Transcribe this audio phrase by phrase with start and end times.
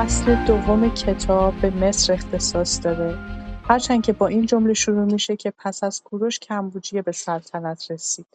[0.00, 3.18] فصل دوم کتاب به مصر اختصاص داره
[3.62, 8.26] هرچند که با این جمله شروع میشه که پس از کوروش کمبوجیه به سلطنت رسید.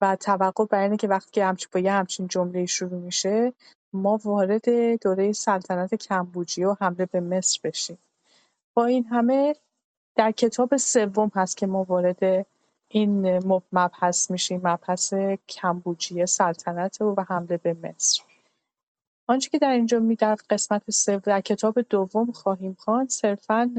[0.00, 3.52] و توقع بر اینه که وقتی همچین با یه همچین جمله شروع میشه
[3.92, 4.70] ما وارد
[5.02, 7.98] دوره سلطنت کمبوجیه و حمله به مصر بشیم.
[8.74, 9.54] با این همه
[10.16, 12.46] در کتاب سوم هست که ما وارد
[12.88, 13.38] این
[13.72, 15.14] مبحث میشیم مبحث
[15.48, 18.29] کمبوجیه سلطنت و حمله به مصر.
[19.30, 23.70] آنچه که در اینجا می در قسمت سوم در کتاب دوم خواهیم خواند صرفا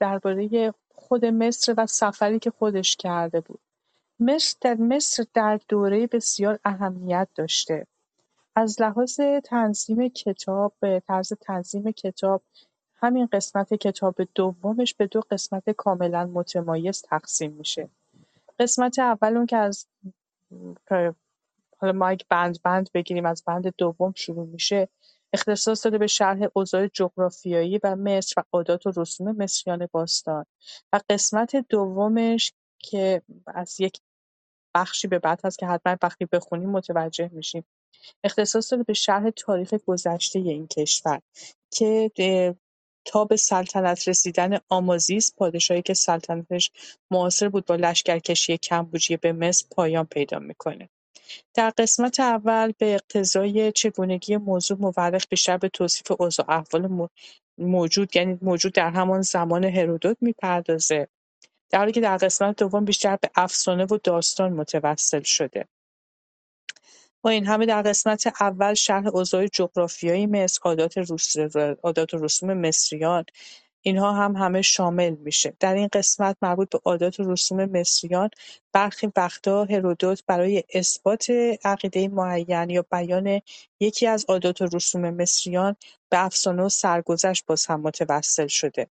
[0.00, 3.60] درباره خود مصر و سفری که خودش کرده بود.
[4.20, 7.86] مصر در مصر در دوره بسیار اهمیت داشته.
[8.56, 12.42] از لحاظ تنظیم کتاب به طرز تنظیم کتاب
[12.96, 17.88] همین قسمت کتاب دومش به دو قسمت کاملا متمایز تقسیم میشه.
[18.58, 19.86] قسمت اول اون که از
[21.82, 24.88] حالا ما اگه بند بند بگیریم از بند دوم شروع میشه.
[25.32, 30.46] اختصاص داده به شرح اوضاع جغرافیایی و مصر و عادات و رسوم مصریان باستان.
[30.92, 34.00] و قسمت دومش که از یک
[34.74, 37.64] بخشی به بعد هست که حتما وقتی بخونیم متوجه میشیم.
[38.24, 41.20] اختصاص داده به شرح تاریخ گذشته این کشور
[41.70, 42.10] که
[43.04, 46.70] تا به سلطنت رسیدن آمازیس پادشاهی که سلطنتش
[47.10, 50.88] معاصر بود با لشکرکشی کمبوجیه به مصر پایان پیدا می‌کنه.
[51.54, 57.08] در قسمت اول به اقتضای چگونگی موضوع مورخ بیشتر به توصیف اوضاع احوال
[57.58, 61.08] موجود یعنی موجود در همان زمان هرودوت می‌پردازه.
[61.70, 65.66] در حالی که در قسمت دوم بیشتر به افسانه و داستان متوسل شده.
[67.24, 70.60] با این همه در قسمت اول شرح اوضاع جغرافیایی مصر
[71.82, 73.24] عادات رسوم مصریان
[73.82, 75.56] اینها هم همه شامل میشه.
[75.60, 78.30] در این قسمت مربوط به عادات و رسوم مصریان
[78.72, 81.30] برخی وقتا هرودوت برای اثبات
[81.64, 83.40] عقیده معین یا بیان
[83.80, 85.76] یکی از عادات و رسوم مصریان
[86.10, 88.86] به افسانه و سرگذشت باز هم متوسل شده.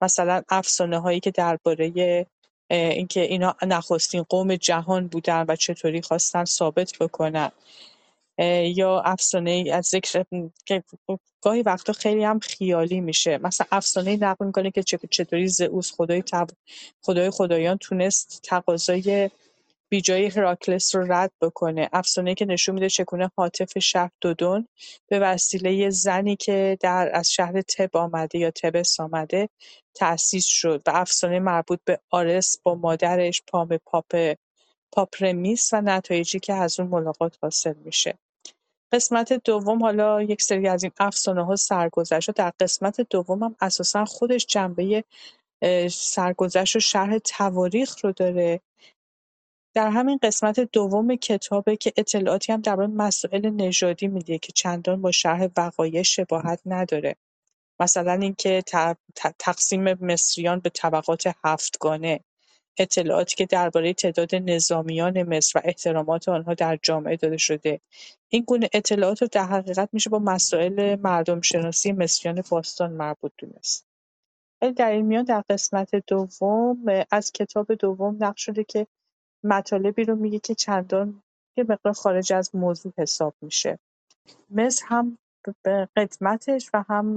[0.00, 2.26] مثلا افسانه هایی که درباره
[2.70, 7.52] اینکه اینا نخستین قوم جهان بودن و چطوری خواستن ثابت بکنن.
[8.38, 10.24] یا افسانه از ذکر
[10.66, 10.82] که
[11.42, 13.38] گاهی وقتا خیلی هم خیالی میشه.
[13.38, 16.46] مثلا افسانه نقل می‌کنه که چطوری زئوس خدای تب...
[17.02, 19.30] خدای خدایان تونست تقاضای
[19.88, 21.88] بیجای هراکلس رو رد بکنه.
[21.92, 24.68] افسانه که نشون میده چگونه حاطف شهر دودون
[25.08, 29.48] به وسیله زنی که در از شهر تب آمده یا تبس آمده
[29.94, 34.34] تأسیس شد و افسانه مربوط به آرس با مادرش پام پاپ
[34.92, 38.18] پاپرمیس و نتایجی که از اون ملاقات حاصل میشه.
[38.92, 40.92] قسمت دوم حالا یک سری از این
[41.26, 45.04] ها سرگذشت در قسمت دوم هم اساسا خودش جنبه
[45.90, 48.60] سرگذشت و شرح تواریخ رو داره.
[49.74, 55.10] در همین قسمت دوم کتابه که اطلاعاتی هم درباره مسائل نژادی میده که چندان با
[55.10, 57.16] شرح وقایع شباهت نداره.
[57.80, 58.62] مثلا اینکه
[59.38, 62.20] تقسیم مصریان به طبقات هفتگانه.
[62.78, 67.80] اطلاعاتی که درباره تعداد نظامیان مصر و احترامات آنها در جامعه داده شده.
[68.28, 73.86] این گونه اطلاعات رو در حقیقت میشه با مسائل مردم شناسی مصریان باستان مربوط دونست.
[74.62, 76.78] ولی در این میان در قسمت دوم
[77.10, 78.86] از کتاب دوم نقش شده که
[79.44, 81.22] مطالبی رو میگه که چندان
[81.56, 83.78] یه مقدار خارج از موضوع حساب میشه.
[84.50, 85.18] مصر هم
[85.62, 87.16] به قدمتش و هم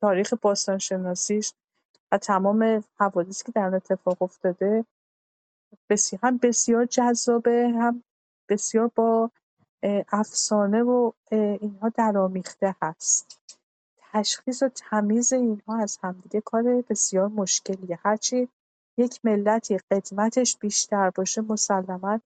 [0.00, 1.52] تاریخ باستانشناسیش
[2.18, 4.84] تمام حوادثی که در اتفاق افتاده
[5.90, 8.02] بسیار هم بسیار جذابه هم
[8.48, 9.30] بسیار با
[10.12, 13.40] افسانه و اینها درآمیخته هست.
[14.12, 17.98] تشخیص و تمیز اینها از همدیگه کار بسیار مشکلیه.
[18.02, 18.48] هرچی
[18.98, 22.20] یک ملتی قدمتش بیشتر باشه مسلما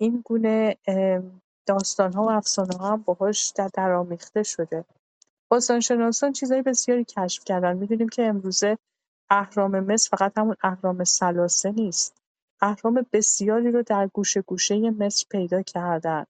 [0.00, 0.76] این گونه
[1.66, 4.84] داستان‌ها و افسانه‌ها هم باهاش در درآمیخته شده.
[5.50, 7.76] باستانشناسان چیزهای بسیاری کشف کردن.
[7.76, 8.78] می‌دونیم که امروزه
[9.30, 12.16] اهرام مصر فقط همون اهرام ثلاثه نیست.
[12.60, 16.24] اهرام بسیاری رو در گوشه گوشه مصر پیدا کردن.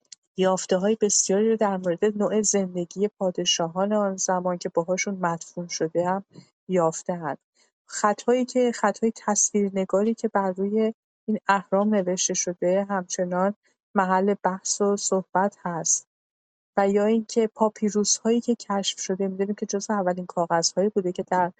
[0.73, 6.25] های بسیاری رو در مورد نوع زندگی پادشاهان آن زمان که باهاشون مدفون شده هم
[6.69, 7.38] یافته‌اند.
[7.87, 10.94] خط‌هایی که خط‌های تصویرنگاری که بر روی
[11.29, 13.55] این اهرام نوشته شده همچنان
[13.94, 16.08] محل بحث و صحبت هست.
[16.76, 17.50] و یا اینکه
[18.25, 21.52] هایی که کشف شده می‌دونیم که جزو اولین کاغذهایی بوده که در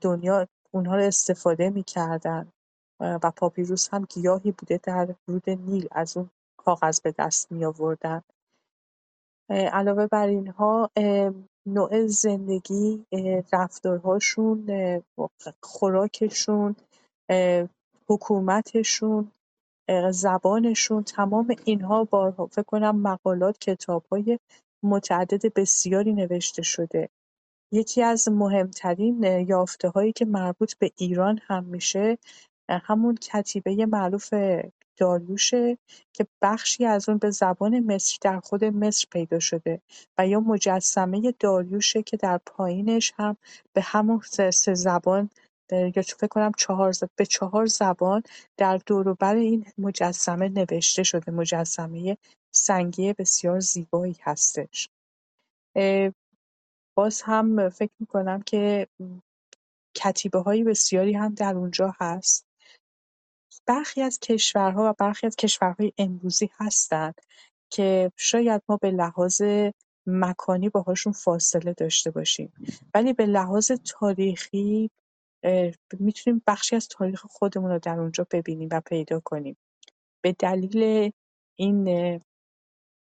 [0.00, 2.52] دنیا اونها رو استفاده می‌کردن
[3.00, 8.22] و پاپیروس هم گیاهی بوده در رود نیل از اون کاغذ به دست می آوردن
[9.50, 10.90] علاوه بر اینها
[11.66, 13.06] نوع زندگی
[13.52, 14.66] رفتارهاشون
[15.62, 16.76] خوراکشون
[18.08, 19.32] حکومتشون
[20.10, 24.38] زبانشون تمام اینها با فکر کنم مقالات های
[24.82, 27.08] متعدد بسیاری نوشته شده.
[27.72, 32.18] یکی از مهمترین یافته‌هایی که مربوط به ایران هم میشه
[32.68, 34.34] همون کتیبه معروف
[34.96, 35.78] داریوشه
[36.12, 39.80] که بخشی از اون به زبان مصری در خود مصر پیدا شده
[40.18, 43.36] و یا مجسمه داریوشه که در پایینش هم
[43.72, 44.20] به همون
[44.50, 45.30] سه, زبان
[45.72, 48.22] یا فکر کنم چهار به چهار زبان
[48.56, 51.32] در دور و بر این مجسمه نوشته شده.
[51.32, 52.16] مجسمه
[52.54, 54.88] سنگی بسیار زیبایی هستش.
[56.98, 58.88] باز هم فکر می‌کنم که
[59.94, 62.46] کتیبه های بسیاری هم در اونجا هست.
[63.66, 67.14] برخی از کشورها و برخی از کشورهای امروزی هستند
[67.70, 69.42] که شاید ما به لحاظ
[70.06, 72.52] مکانی باهاشون فاصله داشته باشیم.
[72.94, 74.90] ولی به لحاظ تاریخی
[76.00, 79.56] می‌تونیم بخشی از تاریخ خودمون رو در اونجا ببینیم و پیدا کنیم.
[80.24, 81.10] به دلیل
[81.58, 81.88] این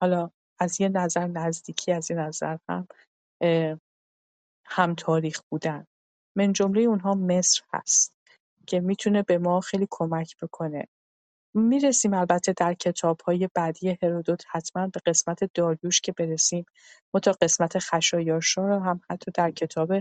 [0.00, 2.88] حالا از یه نظر نزدیکی از یه نظر هم
[4.66, 5.86] هم تاریخ بودن.
[6.36, 8.14] من جمله اونها مصر هست
[8.66, 10.88] که می‌تونه به ما خیلی کمک بکنه.
[11.54, 16.66] می‌رسیم البته در کتاب‌های بعدی هرودوت حتما به قسمت داریوش که برسیم.
[17.22, 19.92] تا قسمت خشایارشا رو هم حتی در کتاب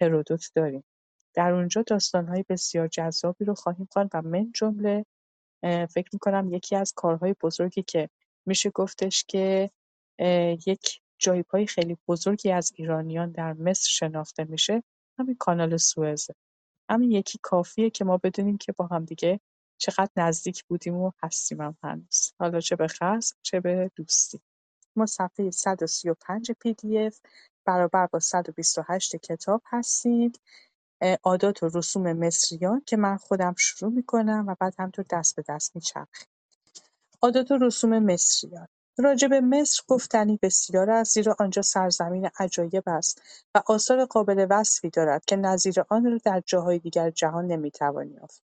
[0.00, 0.84] هرودوت داریم.
[1.34, 5.04] در اونجا داستان‌های بسیار جذابی رو خواهیم خواند و من جمله
[5.62, 8.08] فکر می‌کنم یکی از کارهای بزرگی که
[8.46, 9.70] میشه گفتش که
[10.66, 14.82] یک جایگاه خیلی بزرگی از ایرانیان در مصر شناخته میشه
[15.18, 16.34] همین کانال سوئزه
[16.90, 19.40] همین یکی کافیه که ما بدونیم که با هم دیگه
[19.78, 22.32] چقدر نزدیک بودیم و هستیم هم هنوز.
[22.38, 22.86] حالا چه به
[23.42, 24.40] چه به دوستی.
[24.96, 27.20] ما صفحه 135 پی دی اف
[27.66, 30.32] برابر با 128 کتاب هستیم.
[31.22, 35.76] عادات و رسوم مصریان که من خودم شروع می‌کنم و بعد همطور دست به دست
[35.76, 36.28] میچرخیم
[37.22, 38.68] عادات و رسوم مصریان.
[38.98, 43.22] راجع به مصر گفتنی بسیار است زیرا آنجا سرزمین عجایب است
[43.54, 48.42] و آثار قابل وصفی دارد که نظیر آن را در جاهای دیگر جهان نمی‌توان یافت.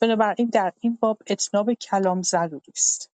[0.00, 3.10] بنابراین در این باب اتناب کلام ضروری است.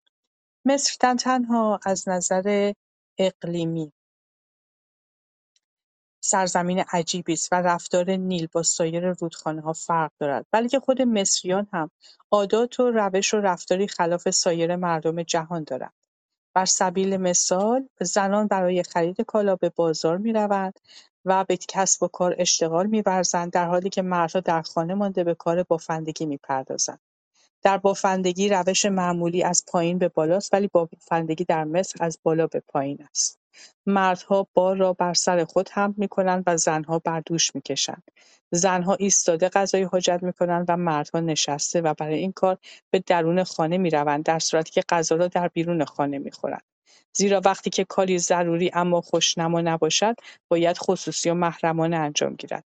[0.65, 2.73] مصر نه تنها از نظر
[3.17, 3.93] اقلیمی
[6.21, 11.91] سرزمین عجیبی است و رفتار نیل با سایر رودخانه‌ها فرق دارد بلکه خود مصریان هم
[12.31, 15.93] عادات و روش و رفتاری خلاف سایر مردم جهان دارند.
[16.55, 20.79] بر سبیل مثال زنان برای خرید کالا به بازار می‌روند
[21.25, 25.35] و به کسب و کار اشتغال می‌ورزند در حالی که مردها در خانه مانده به
[25.35, 26.99] کار بافندگی می‌پردازند
[27.63, 32.63] در بافندگی روش معمولی از پایین به بالاست ولی بافندگی در مصر از بالا به
[32.67, 33.42] پایین است.
[33.85, 38.03] مردها بار را بر سر خود حمل می‌کنند و زنها بر دوش می‌کشند.
[38.51, 42.57] زنها ایستاده غذای حاجت می‌کنند و مردها نشسته و برای این کار
[42.91, 46.63] به درون خانه می‌روند در صورتی که غذا را در بیرون خانه می‌خورند.
[47.13, 50.15] زیرا وقتی که کاری ضروری اما خوشنما نباشد
[50.47, 52.63] باید خصوصی و محرمانه انجام گیرد.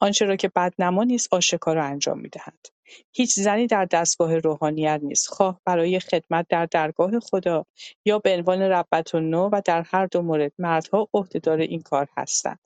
[0.00, 2.68] آنچه را که بدنما نیست آشکارا انجام می‌دهند.
[3.12, 7.66] هیچ زنی در دستگاه روحانیت نیست، خواه برای خدمت در درگاه خدا
[8.04, 12.58] یا به عنوان ربةالنوع و در هر دو مورد مردها عهدهدار این کار هستند.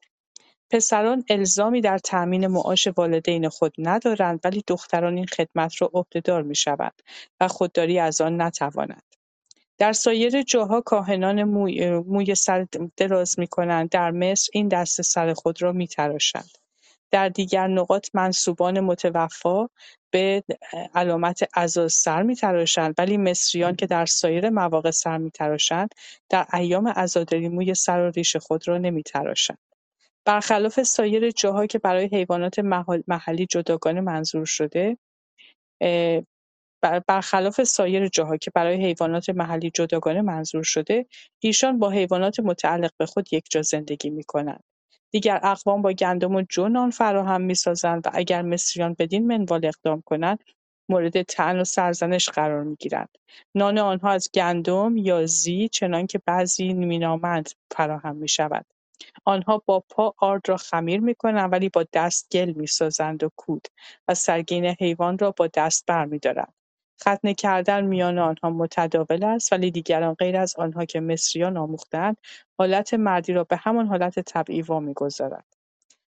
[0.71, 7.03] پسران الزامی در تأمین معاش والدین خود ندارند ولی دختران این خدمت را عهدهدار می‌شوند
[7.41, 9.03] و خودداری از آن نتوانند.
[9.79, 15.63] در سایر جاها کاهنان موی, موی سر دراز می‌کنند در مصر این دست سر خود
[15.63, 16.51] را می‌تراشند.
[17.15, 19.69] در دیگر نقاط منسوبان متوفا
[20.11, 20.45] به
[20.95, 25.95] علامت عزا سر می‌تراشند ولی مصریان که در سایر مواقع سر می‌تراشند
[26.31, 29.59] در ایام عزاداری موی سر و ریش خود را نمی‌تراشند.
[30.25, 32.59] برخلاف سایر جاها که برای حیوانات
[33.09, 34.99] محلی جداگانه منظور شده
[37.09, 41.07] برخلاف سایر جاها که برای حیوانات محلی جداگانه منظور شده
[41.41, 44.65] ایشان با حیوانات متعلق به خود یکجا زندگی می‌کنند.
[45.15, 50.03] دیگر اقوام با گندم و جو نان فراهم می‌سازند و اگر مصریان بدین منوال اقدام
[50.07, 50.45] کنند
[50.89, 53.09] مورد طعن و سرزنش قرار می‌گیرند.
[53.55, 58.67] نان آنها از گندم یا زی چنانکه بعضی مینامند فراهم می‌شود.
[59.25, 63.69] آنها با پا آرد را خمیر می‌کنند ولی با دست گل می‌سازند و کود
[64.09, 66.55] و سرگین حیوان را با دست برمی‌دارند.
[67.01, 72.17] ختنه کردن میان آنها متداول است ولی دیگران غیر از آنها که مصریان آموخته‌اند
[72.59, 75.45] حالت مردی را به همان حالت طبیعی وامیگذارند.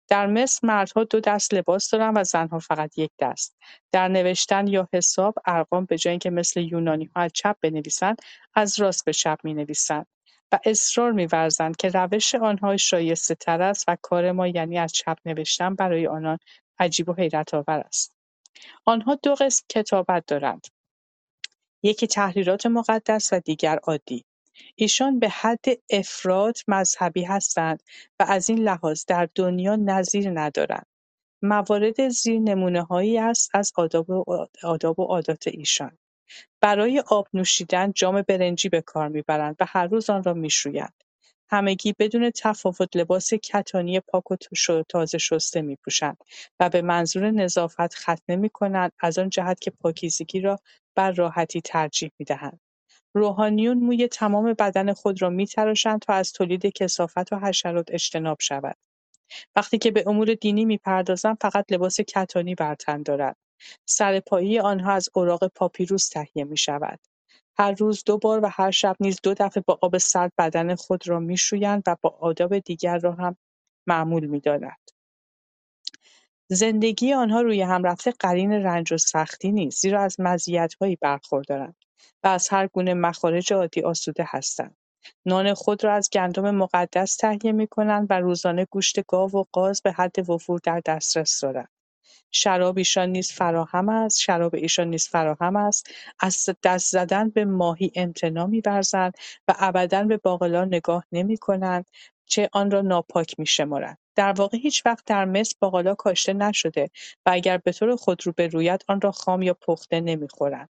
[0.10, 3.58] در مصر مردها دو دست لباس دارند و زنها فقط یک دست.
[3.92, 8.18] در نوشتن یا حساب ارقام به جای اینکه مثل یونانی‌ها از چپ بنویسند
[8.54, 10.08] از راست به چپ می‌نویسند
[10.52, 12.76] و اصرار می‌ورزند که روش آنها
[13.40, 16.38] تر است و کار ما یعنی از چپ نوشتن برای آنان
[16.80, 18.21] عجیب و حیرت‌آور است.
[18.86, 20.68] آنها دو قسم کتابت دارند.
[21.84, 24.26] یکی تحریرات مقدس و دیگر عادی.
[24.76, 27.84] ایشان به حد افراط مذهبی هستند
[28.20, 30.86] و از این لحاظ در دنیا نظیر ندارند.
[31.42, 35.98] موارد زیر نمونههایی است از آداب و آداب و عادات ایشان.
[36.62, 41.04] برای آب نوشیدن جام برنجی به کار می‌برند و هر روز آن را میشویند.
[41.52, 44.36] همگی بدون تفاوت لباس کتانی پاک و
[44.90, 46.18] تازه شسته میپوشند
[46.60, 50.60] و به منظور نظافت ختنه می‌کنند از آن جهت که پاکیزگی را
[50.96, 52.60] بر راحتی ترجیح می‌دهند.
[53.16, 58.78] روحانیون موی تمام بدن خود را میتراشند تا از تولید کثافت و حشرات اجتناب شود.
[59.56, 63.36] وقتی که به امور دینی می‌پردازند فقط لباس کتانی بر تن دارند.
[63.86, 67.00] سرپایی آنها از اوراق پاپیروس تهیه می‌شود.
[67.58, 71.08] هر روز دو بار و هر شب نیز دو دفعه با آب سرد بدن خود
[71.08, 73.36] را میشویند و با آداب دیگر را هم
[73.88, 74.92] معمول می‌دانند.
[76.50, 81.76] زندگی آنها روی هم رفته قرین رنج و سختی نیست زیرا از مزیت‌هایی برخوردارند
[82.24, 84.78] و از هر گونه مخارج عادی آسوده هستند.
[85.26, 89.92] نان خود را از گندم مقدس تهیه می‌کنند و روزانه گوشت گاو و قاز به
[89.92, 91.70] حد وفور در دسترس دارند.
[92.32, 95.88] شراب ایشان نیز فراهم است شراب ایشان نیز فراهم است.
[96.20, 99.14] از دست زدن به ماهی امتناع می‌ورزند
[99.48, 101.90] و ابدا به باقلا نگاه نمی‌کنند
[102.26, 103.98] چه آن را ناپاک می‌شمارند.
[104.16, 106.90] در واقع هیچ‌وقت در مصر باقلا کاشته نشده
[107.26, 110.70] و اگر به‌طور خودرو بروید آن را خام یا پخته نمی‌خورند.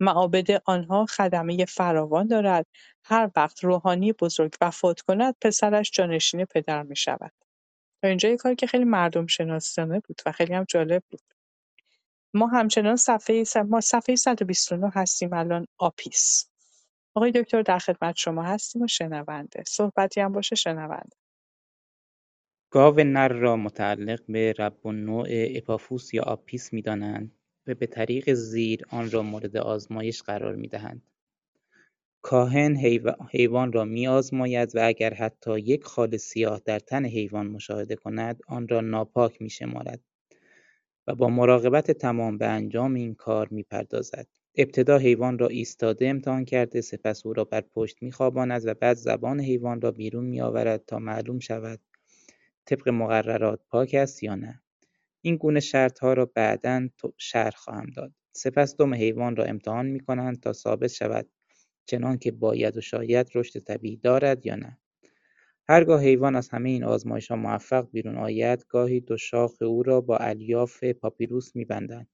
[0.00, 2.66] معابد آنها خدمه فراوان دارد.
[3.04, 7.32] هر وقت روحانی بزرگ وفات کند پسرش جانشین پدر می‌شود.
[8.02, 11.20] تا اینجا یه کاری که خیلی مردم شناسانه بود و خیلی هم جالب بود.
[12.34, 13.56] ما همچنان صفحه س...
[13.56, 16.50] ما صفحه 129 هستیم الان آپیس.
[17.14, 19.64] آقای دکتر در خدمت شما هستیم و شنونده.
[19.66, 21.16] صحبتی هم باشه شنونده.
[22.70, 27.32] گاو نر را متعلق به رب النوع اپافوس یا آپیس می‌دانند
[27.66, 31.02] و به طریق زیر آن را مورد آزمایش قرار می‌دهند.
[32.22, 32.76] کاهن
[33.30, 38.68] حیوان را می‌آزماید و اگر حتی یک خال سیاه در تن حیوان مشاهده کند آن
[38.68, 40.00] را ناپاک می‌شمارد
[41.06, 44.26] و با مراقبت تمام به انجام این کار می‌پردازد.
[44.56, 49.40] ابتدا حیوان را ایستاده امتحان کرده سپس او را بر پشت می‌خواباند و بعد زبان
[49.40, 51.80] حیوان را بیرون می‌آورد تا معلوم شود
[52.66, 54.62] طبق مقررات پاک است یا نه.
[55.22, 58.12] این گونه شرطها را بعدا شرح خواهم داد.
[58.32, 61.28] سپس دم حیوان را امتحان می‌کنند تا ثابت شود
[61.88, 64.78] چنان که باید و شاید رشد طبیعی دارد یا نه.
[65.68, 70.16] هرگاه حیوان از همه این ها موفق بیرون آید گاهی دو شاخ او را با
[70.16, 72.08] الیاف پاپیروس میبندند.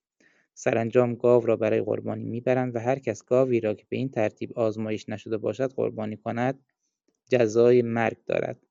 [0.55, 4.59] سرانجام گاو را برای قربانی می‌برند و هر کس گاوی را که به این ترتیب
[4.59, 6.65] آزمایش نشده باشد قربانی کند
[7.31, 8.67] جزای مرگ دارد.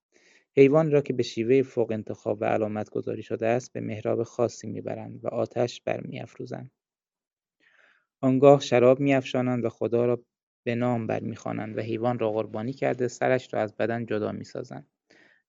[0.57, 4.67] حیوان را که به شیوه فوق انتخاب و علامت گذاری شده است به محراب خاصی
[4.67, 6.72] می‌برند و آتش برمیافروزند.
[8.22, 10.24] آنگاه شراب میافشانند و خدا را
[10.63, 14.88] به نام برمیخوانند و حیوان را قربانی کرده سرش را از بدن جدا می‌سازند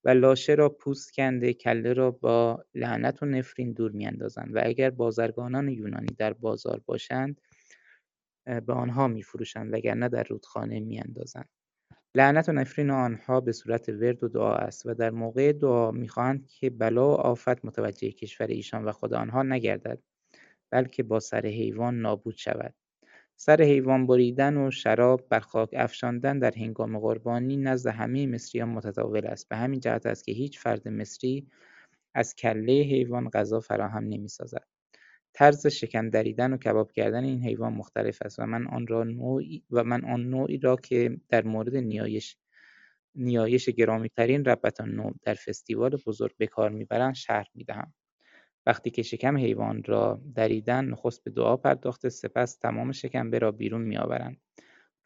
[0.05, 4.91] و لاشه را پوست کنده کله را با لعنت و نفرین دور میاندازند و اگر
[4.91, 7.41] بازرگانان یونانی در بازار باشند
[8.45, 11.49] به آنها میفروشند وگرنه در رودخانه میاندازند.
[12.15, 16.47] لعنت و نفرین آنها به صورت ورد و دعا است و در موقع دعا می‌خواهند
[16.47, 20.03] که بلا و آفت متوجه کشور ایشان و خود آنها نگردد
[20.71, 22.75] بلکه با سر حیوان نابود شود.
[23.41, 29.27] سر حیوان بریدن و شراب بر خاک افشاندن در هنگام قربانی نزد همه مصریان متداول
[29.27, 29.49] است.
[29.49, 31.47] به همین جهت است که هیچ فرد مصری
[32.15, 34.65] از کله حیوان غذا فراهم نمی‌سازد.
[35.35, 39.65] طرز شکم دریدن و کباب کردن این حیوان مختلف است و من آن را نوعی
[39.71, 42.37] و من آن نوعی را که در مورد نیایش
[43.17, 47.95] نیایش گرامیترین ربط نوع در فستیوال بزرگ به کار می‌برند شرح می‌دهم.
[48.67, 53.83] وقتی که شکم حیوان را دریدن نخست به دعا پرداخته سپس تمام شکمبه را بیرون
[53.83, 54.41] میآورند.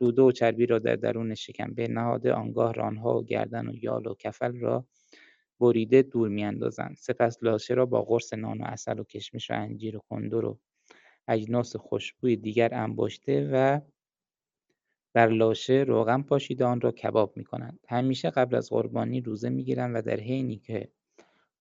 [0.00, 4.14] روده و چربی را در درون شکمبه نهاده آنگاه رانها و گردن و یال و
[4.14, 4.86] کفل را
[5.60, 6.96] بریده دور میاندازند.
[6.96, 10.58] سپس لاشه را با قرص نان و عسل و کشمش و انجیر و کندر و
[11.28, 13.80] اجناس خوشبوی دیگر انباشته و
[15.14, 17.78] بر لاشه روغن پاشیده آن را کباب می‌کنند.
[17.88, 20.88] همیشه قبل از قربانی روزه می‌گیرند و در حینی که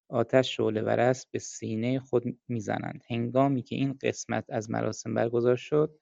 [0.10, 3.04] آتش ور است به سینه خود می‌زنند.
[3.10, 6.00] هنگامی که این قسمت از مراسم برگزار شد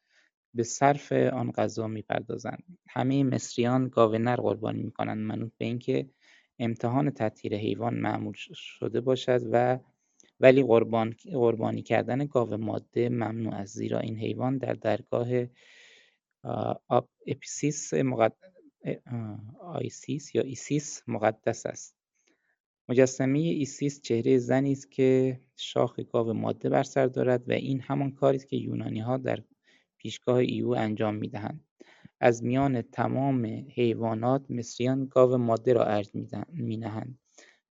[0.54, 2.64] به صرف آن غذا می‌پردازند.
[2.90, 5.18] همه مصریان گاو نر قربانی می‌کنند.
[5.18, 6.10] منوط به اینکه
[6.60, 9.80] امتحان تطهیر حیوان معمول شده باشد و
[10.40, 13.76] ولی قربان قربانی کردن گاو ماده ممنوع است.
[13.76, 15.28] زیرا این حیوان در درگاه
[17.28, 17.94] اپیسیس
[19.60, 21.95] آیسیس یا ایسیس مقدس است.
[22.90, 28.12] مجسمه ایسیس چهره زنی است که شاخ گاو ماده بر سر دارد و این همان
[28.12, 29.44] کاری است که یونانی ها در
[29.98, 31.66] پیشگاه ایو انجام می‌دهند.
[32.20, 36.10] از میان تمام حیوانات مصریان گاو ماده را ارج
[36.54, 37.20] نهند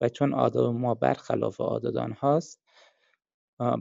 [0.01, 2.61] و چون آداب ما برخلاف عادات آنهاست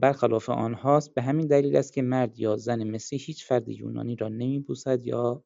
[0.02, 4.28] برخلاف آنهاست به همین دلیل است که مرد یا زن مصری هیچ فرد یونانی را
[4.28, 5.44] نمیبوسد یا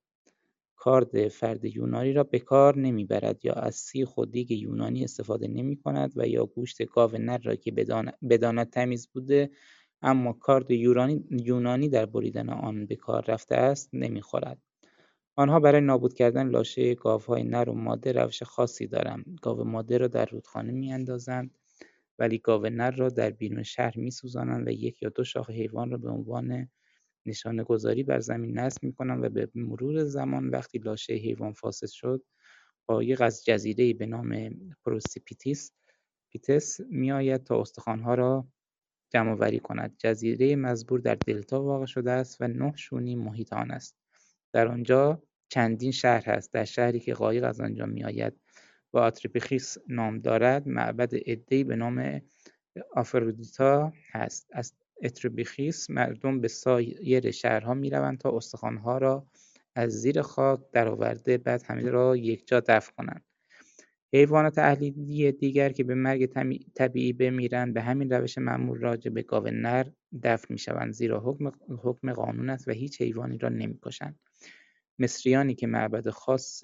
[0.86, 5.77] کارد فرد یونانی را به کار نمی‌برد یا از سیخ و دیگ یونانی استفاده نمی
[5.77, 7.72] کند و یا گوشت گاو نر را که
[8.30, 9.50] بداند تمیز بوده
[10.01, 10.72] اما کارد
[11.30, 14.58] یونانی در بریدن آن به کار رفته است نمی‌خورد.
[15.36, 19.25] آنها برای نابود کردن لاشه گاوهای نر و ماده روش خاصی دارند.
[19.42, 21.58] گاو ماده را در رودخانه میاندازند
[22.20, 25.98] ولی گاو نر را در بیرون شهر میسوزانند و یک یا دو شاخ حیوان را
[25.98, 26.70] به عنوان
[27.67, 32.24] گذاری بر زمین نصب می‌کنند و به مرور زمان وقتی لاشه حیوان فاسد شد
[32.88, 34.50] قایق از جزیرهای به نام
[34.86, 35.72] پروسیپیتیس
[36.32, 38.48] پیتس میآید تا استخوانها را
[39.13, 39.96] جمعآوری کند.
[39.98, 43.98] جزیره مزبور در دلتا واقع شده است و نه شوئنی محیط آن است.
[44.53, 46.53] در آنجا چندین شهر هست.
[46.53, 48.34] در شهری که قایق از آنجا میآید
[48.94, 52.22] و آتریپیخیس نام دارد معبد عدهای به نام
[52.96, 54.48] آفرودیتا هست.
[54.51, 54.74] از
[55.04, 59.28] اتریبیخیس مردم به سایر شهرها می‌روند تا استخوانها را
[59.75, 63.25] از زیر خاک درآورده بعد همه را یکجا دفن کنند.
[64.14, 66.25] حیوانات اهلی دیگر که به مرگ
[66.75, 69.86] طبیعی بمیرند به همین روش معمول راجع به گاو نر
[70.24, 70.94] دفن می‌شوند.
[70.94, 71.51] زیرا حکم,
[71.84, 74.20] حکم قانون است و هیچ حیوانی را نمی‌کشند.
[75.00, 76.64] مصریانی که معبد خاص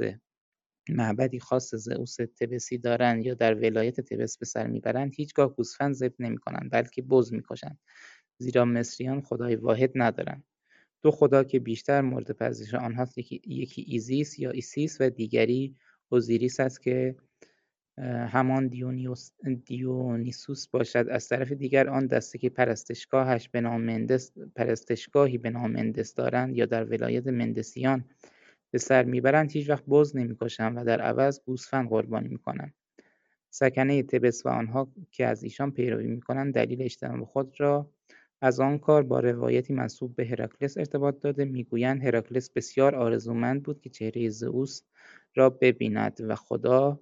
[0.89, 6.15] معبدی خاص زئوس تبسی دارند یا در ولایت تبس به سر می‌برند هیچگاه گوسفند ذبح
[6.19, 7.79] نمی‌کنند بلکه بز می‌کشند.
[8.41, 10.43] زیرا مصریان خدای واحد ندارند
[11.01, 15.75] دو خدا که بیشتر مورد پذیرش آنهاست یکی, ایزیس یا ایسیس و دیگری
[16.09, 17.15] اوزیریس است که
[18.27, 18.67] همان
[19.65, 21.05] دیونیسوس باشد.
[21.09, 26.57] از طرف دیگر آن دسته که پرستشگاهش به نام مندس پرستشگاهی به نام مندس دارند
[26.57, 28.05] یا در ولایت مندسیان
[28.71, 32.73] به سر می‌برند هیچ وقت بز نمی‌کشند و در عوض گوسفند قربانی می‌کنند.
[33.49, 37.91] سکنه تبس و آنها که از ایشان پیروی می‌کنند دلیل اجتناب خود را
[38.41, 41.45] از آن کار با روایتی منصوب به هراکلس ارتباط داده.
[41.45, 44.81] می‌گویند هراکلس بسیار آرزومند بود که چهره زئوس
[45.35, 46.99] را ببیند و خدا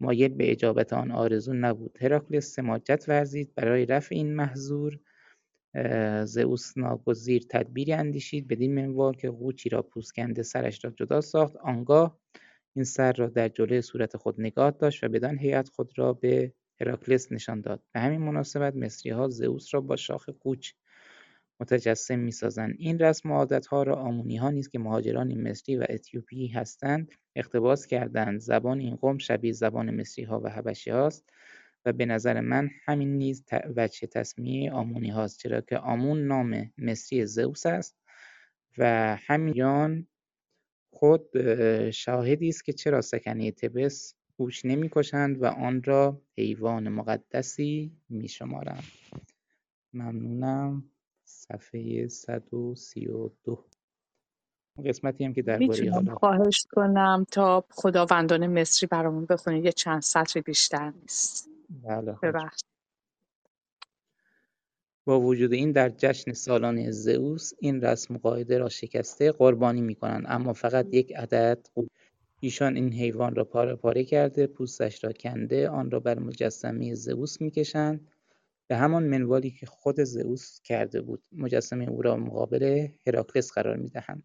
[0.00, 1.98] مایل به اجابت آن آرزو نبود.
[2.00, 3.54] هراکلس سماجت ورزید.
[3.54, 4.98] برای رفع این محظور
[6.24, 11.56] زئوس ناگزیر تدبیری اندیشید بدین منوال که قوچی را پوسکنده سرش را جدا ساخت.
[11.56, 12.18] آنگاه
[12.76, 16.52] این سر را در جلوی صورت خود نگاه داشت و بدان هیئت خود را به
[16.82, 17.82] هراکلس نشان داد.
[17.92, 20.72] به همین مناسبت مصریها زئوس را با شاخ قوچ
[21.60, 22.74] متجسم می‌سازند.
[22.78, 28.40] این رسم و عادتها را آمونیها نیز که مهاجران مصری و اتیوپی هستند اقتباس کردند
[28.40, 31.30] زبان این قوم شبیه زبان مصریها و هاست
[31.84, 33.44] و به نظر من همین نیز
[33.76, 37.96] وجه تسمیه آمونی هاست چرا که آمون نام مصری زئوس است
[38.78, 40.06] و همین
[40.92, 41.28] خود
[41.90, 48.84] شاهدی است که چرا سکنه تبس نمی نمی‌کشند و آن را حیوان مقدسی میشمارند.
[49.94, 50.84] ممنونم.
[51.24, 53.64] صفحه 132
[54.84, 60.40] قسمتی هم که درباره حالا خواهش کنم تا خداوندان مصری برامون بخونید یه چند سطر
[60.40, 61.48] بیشتر نیست.
[61.84, 62.16] بله
[65.04, 70.24] با وجود این در جشن سالانه زئوس این رسم قاعده را شکسته قربانی می کنند
[70.28, 71.66] اما فقط یک عدد
[72.44, 77.40] ایشان این حیوان را پاره پاره کرده پوستش را کنده آن را بر مجسمه زئوس
[77.40, 78.08] می‌کشند.
[78.66, 84.22] به همان منوالی که خود زئوس کرده بود مجسمه او را مقابل هراکلس قرار می‌دهند.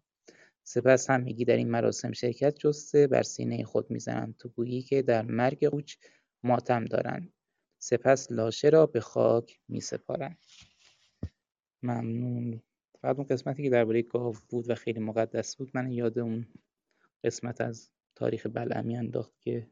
[0.62, 5.22] سپس همگی در این مراسم شرکت جسته بر سینه خود می‌زنند تو گویی که در
[5.22, 5.94] مرگ اوچ
[6.42, 7.32] ماتم دارند.
[7.78, 10.38] سپس لاشه را به خاک میسپارند.
[11.82, 12.62] ممنون.
[13.02, 16.46] فقط اون قسمتی که درباره گاو بود و خیلی مقدس بود من یاد اون
[17.24, 19.66] قسمت از تاریخ بلعمی انداخت که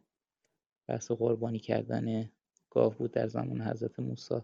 [0.89, 2.31] بحث قربانی کردن
[2.71, 4.35] گاو بود در زمان حضرت موسی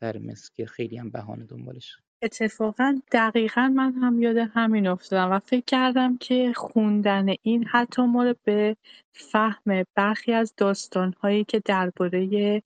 [0.00, 1.98] در مصر که خیلی هم بهانه دنبالش.
[2.22, 8.34] اتفاقا دقیقا من هم یاد همین افتادم و فکر کردم که خوندن این حتی ما
[8.44, 8.76] به
[9.12, 12.62] فهم برخی از داستانهایی که درباره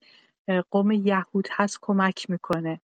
[0.71, 2.81] قوم یهود هست کمک می‌کنه.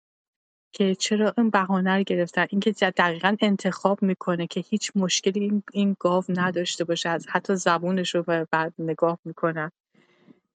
[0.73, 2.47] که چرا این بهانه رو گرفتن.
[2.51, 8.15] اینکه دقیقا انتخاب می‌کنه که هیچ مشکلی این, این گاو نداشته باشه از حتی زبونش
[8.15, 9.71] رو بعد نگاه می‌کنن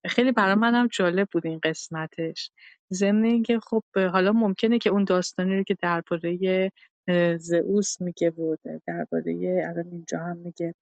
[0.05, 2.51] خیلی برای منم جالب بود این قسمتش.
[2.93, 6.71] ضمن اینکه خب حالا ممکنه که اون داستانی رو که درباره
[7.37, 10.75] زئوس میگه بود درباره الان اینجا هم میگه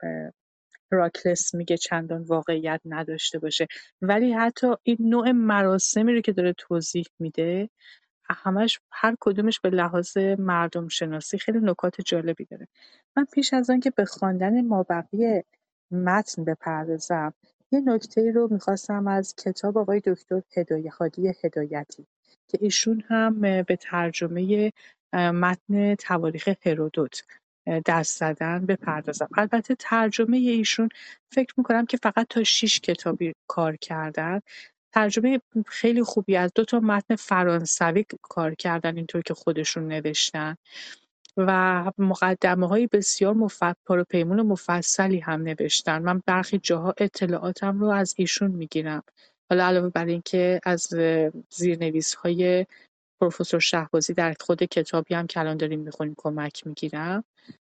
[0.92, 3.68] راکلس میگه چندان واقعیت نداشته باشه.
[4.02, 7.70] ولی حتی این نوع مراسمی رو که داره توضیح میده
[8.34, 12.68] همش هر کدومش به لحاظ مردم شناسی خیلی نکات جالبی داره.
[13.18, 15.42] من پیش از آنکه به خواندن مابقی
[15.92, 17.34] متن بپردازم
[17.72, 22.08] یه نکته رو می‌خواستم از کتاب آقای دکتر هدایت هادی هدایتی
[22.48, 24.72] که ایشون هم به ترجمه
[25.14, 27.24] متن تواریخ هرودوت
[27.86, 29.30] دست زدن بپردازم.
[29.38, 30.90] البته ترجمه ایشون
[31.32, 34.40] فکر می‌کنم که فقط تا شیش کتابی کار کردن.
[34.94, 40.56] ترجمه خیلی خوبی از دو تا متن فرانسوی کار کردن اینطور که خودشون نوشتن
[41.38, 43.64] و مقدمه های بسیار مف...
[43.86, 46.02] پروپیمون و مفصلی هم نوشتن.
[46.02, 49.04] من برخی جاها اطلاعاتم رو از ایشون می‌گیرم.
[49.50, 50.90] حالا علاوه بر اینکه از
[51.50, 52.66] زیرنویس های
[53.22, 57.24] پروفسور شهبازی در خود کتابی هم که الان داریم می‌خونیم کمک می‌گیرم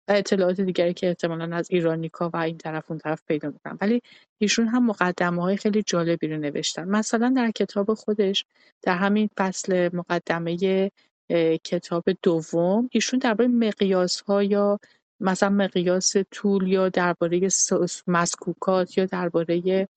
[0.07, 3.77] و اطلاعات دیگری که احتمالا از ایرانیکا و این طرف اون طرف پیدا می‌کنم.
[3.81, 4.01] ولی
[4.37, 6.87] ایشون هم مقدمه های خیلی جالبی رو نوشتن.
[6.87, 8.45] مثلا در کتاب خودش
[8.81, 10.91] در همین فصل مقدمه
[11.63, 14.79] کتاب دوم ایشون درباره مقیاس ها یا
[15.19, 17.49] مثلا مقیاس طول یا درباره
[18.07, 19.87] مسکوکات یا درباره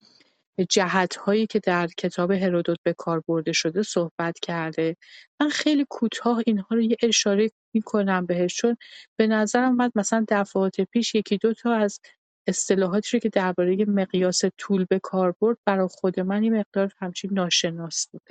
[0.65, 4.95] جهت‌هایی که در کتاب هرودوت به کار برده شده صحبت کرده.
[5.41, 8.77] من خیلی کوتاه اینها رو یه اشاره می‌کنم بهش چون
[9.19, 11.99] به نظرم اومد مثلا دفعات پیش یکی دو تا از
[12.47, 17.33] اصطلاحاتی رو که درباره مقیاس طول به کار برد برای خود من این مقدار همچین
[17.33, 18.21] ناشناس بود.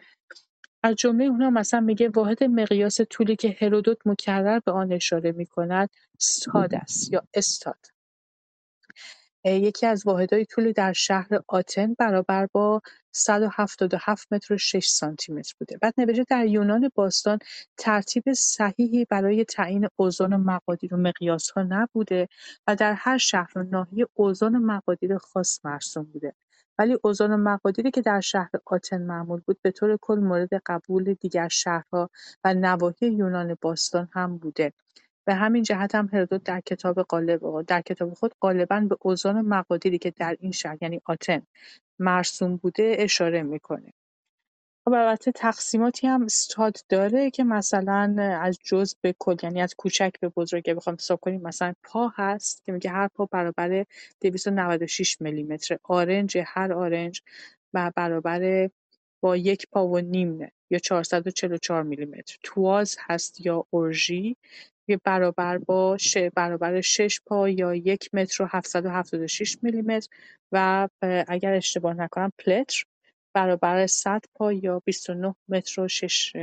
[0.82, 5.90] از جمله اونها مثلا میگه واحد مقیاس طولی که هرودوت مکرر به آن اشاره می‌کند
[6.20, 7.97] استاد است یا استاد.
[9.44, 12.80] یکی از واحدهای طول در شهر آتن برابر با
[13.12, 15.78] 177 متر و 6 سانتیمتر بوده.
[15.82, 17.38] بعد نوشته در یونان باستان
[17.76, 22.28] ترتیب صحیحی برای تعیین اوزان و مقادیر و مقیاسها نبوده
[22.66, 26.34] و در هر شهر و ناحیه اوزان و مقادیر خاص مرسوم بوده.
[26.78, 31.14] ولی اوزان و مقادیری که در شهر آتن معمول بود به طور کل مورد قبول
[31.14, 32.10] دیگر شهرها
[32.44, 34.72] و نواحی یونان باستان هم بوده.
[35.28, 39.98] به همین جهت هم هرودوت در کتاب غالب در کتاب خود غالبا به اوزان مقادیری
[39.98, 41.42] که در این شهر یعنی آتن
[41.98, 43.92] مرسوم بوده اشاره می‌کنه.
[44.84, 50.12] خب البته تقسیماتی هم استاد داره که مثلا از جزء به کل یعنی از کوچک
[50.20, 53.84] به بزرگ بخوام حساب کنیم مثلا پا هست که میگه هر پا برابر
[54.20, 57.22] 296 میلیمتر آرنج هر آرنج
[57.74, 58.70] و برابر
[59.20, 62.36] با یک پا و نیم یا 444 میلیمتر.
[62.42, 64.36] تواز هست یا اورژی
[64.96, 65.96] برابر با
[66.34, 70.08] برابر 6 پا یا یک متر و 776 میلیمتر
[70.52, 70.88] و
[71.28, 72.84] اگر اشتباه نکنم پلتر
[73.34, 76.36] برابر 100 پا یا 29 متر و 6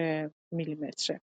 [0.52, 1.22] میلیمتره.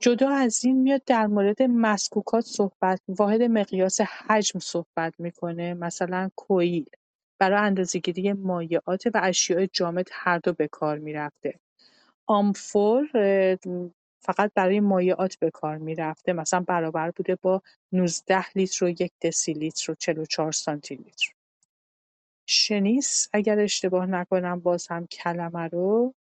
[0.00, 6.86] جدا از این میاد در مورد مسکوکات صحبت واحد مقیاس حجم صحبت می‌کنه مثلا کویل
[7.40, 11.60] برای اندازه‌گیری مایعات و اشیاء جامد هر دو به کار می‌رفته.
[12.26, 13.08] آمفور
[14.26, 16.32] فقط برای مایعات به کار می‌رفته.
[16.32, 17.62] مثلا برابر بوده با
[17.92, 21.32] 19 لیتر و یک دسیلیتر و 44 سانتی لیتر
[22.48, 26.14] شنیس اگر اشتباه نکنم باز هم کلمه رو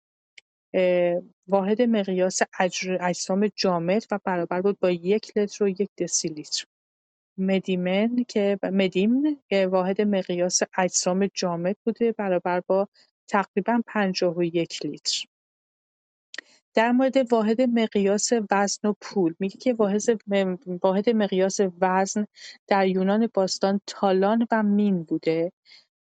[1.48, 2.40] واحد مقیاس
[3.00, 6.64] اجسام جامد و برابر بود با یک لیتر و یک دسیلیتر.
[7.38, 12.88] مدیمن که مدیم که واحد مقیاس اجسام جامد بوده برابر با
[13.28, 15.24] تقریبا 51 لیتر.
[16.74, 19.74] در مورد واحد مقیاس وزن و پول میگه که
[20.82, 22.26] واحد مقیاس وزن
[22.66, 25.52] در یونان باستان تالان و مین بوده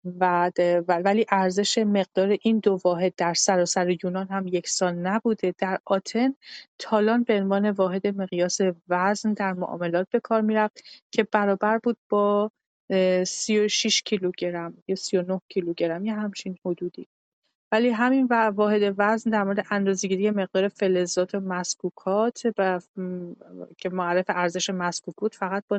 [0.05, 0.51] و
[0.89, 5.55] ولی ارزش مقدار این دو واحد در سراسر یونان هم یکسان نبوده.
[5.59, 6.35] در آتن
[6.79, 8.59] تالان به عنوان واحد مقیاس
[8.89, 12.51] وزن در معاملات به کار می‌رفت که برابر بود با
[13.27, 17.09] 36 کیلوگرم یا 39 کیلوگرم یا همچین حدودی.
[17.73, 22.81] ولی همین واحد وزن در مورد اندازه‌گیری مقدار فلزات و مسکوکات و
[23.79, 25.79] که معرف ارزش مسکوک بود فقط با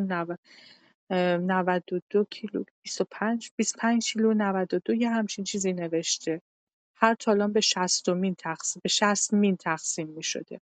[1.10, 6.42] 92 کیلو 25 25 کیلو 92 یه همچین چیزی نوشته.
[6.96, 10.62] هر تالان به 60 مین تقسیم به 60 مین تقسیم می شده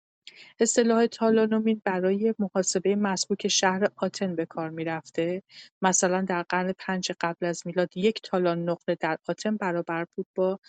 [0.61, 5.43] اصطلاح تالانومین برای محاسبه مسکوک شهر آتن به کار می‌رفته.
[5.83, 10.61] مثلا در قرن پنج قبل از میلاد یک تالان نقره در آتن برابر بود با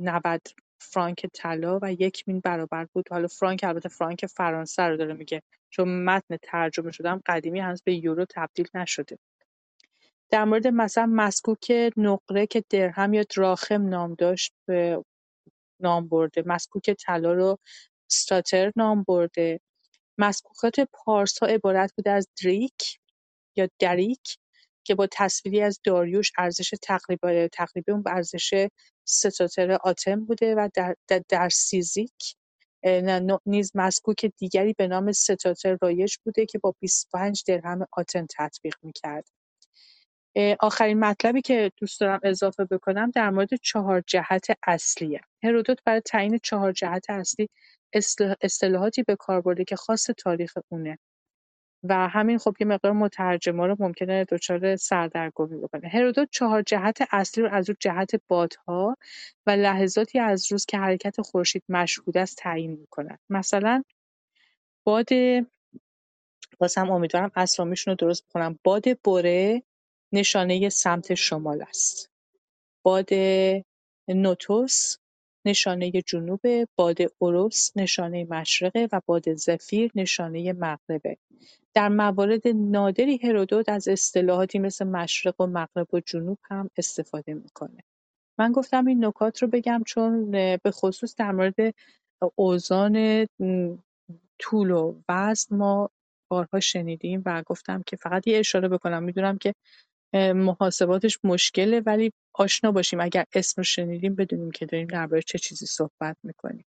[0.00, 0.40] 90
[0.80, 3.08] فرانک طلا و یک مین برابر بود.
[3.10, 7.94] حالا فرانک البته فرانک فرانسه رو داره میگه چون متن ترجمه شدم قدیمی هنوز به
[7.94, 9.18] یورو تبدیل نشده.
[10.30, 14.54] در مورد مثلا مسکوک نقره که درهم یا دراخم نام داشت
[15.80, 16.42] نام برده.
[16.46, 17.58] مسکوک طلا رو
[18.12, 19.60] استاتر نام برده
[20.18, 22.98] مسکوکات پارس‌ها عبارت بوده از دریک
[23.56, 24.38] یا دریک
[24.84, 28.68] که با تصویری از داریوش ارزش تقریبا تقریبا اون ارزش
[29.04, 32.36] ستاتر آتم بوده و در, در, در سیزیک
[33.46, 39.28] نیز مسکوک دیگری به نام ستاتر رایج بوده که با 25 درهم آتن تطبیق می‌کرد.
[40.60, 45.20] آخرین مطلبی که دوست دارم اضافه بکنم در مورد چهار جهت اصلیه.
[45.42, 47.48] هرودوت برای تعیین چهار جهت اصلی
[48.40, 50.98] اصطلاحاتی به کار برده که خاص تاریخ اونه.
[51.84, 55.88] و همین خب یه مقدار مترجما رو ممکنه دچار سردرگمی بکنه.
[55.88, 58.96] هرودوت چهار جهت اصلی رو از رو جهت بادها
[59.46, 63.82] و لحظاتی از روز که حرکت خورشید مشهود است تعیین می‌کند مثلا
[64.86, 65.08] باد
[66.58, 69.62] بازم امیدوارم اسامیشون رو درست بکنم باد بره
[70.12, 72.10] نشانه سمت شمال است.
[72.84, 73.08] باد
[74.08, 74.96] نوتوس
[75.44, 76.40] نشانه جنوب
[76.76, 81.16] باد اوروس نشانه مشرقه و باد زفیر نشانه مغربه
[81.74, 87.84] در موارد نادری هرودوت از اصطلاحاتی مثل مشرق و مغرب و جنوب هم استفاده می‌کنه.
[88.38, 91.74] من گفتم این نکات رو بگم چون به خصوص در مورد
[92.34, 93.26] اوزان
[94.38, 95.90] طول و وزن ما
[96.30, 99.54] بارها شنیدیم و گفتم که فقط یه اشاره بکنم می‌دونم که
[100.14, 103.00] محاسباتش مشکله ولی آشنا باشیم.
[103.00, 106.64] اگر اسم رو شنیدیم بدونیم که داریم درباره چه چیزی صحبت می‌کنیم.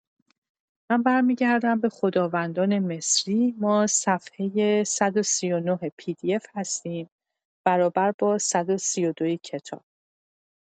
[0.90, 3.54] من برمیگردم به خداوندان مصری.
[3.58, 7.10] ما صفحه 139 پی دی اف هستیم
[7.66, 9.84] برابر با 132 کتاب.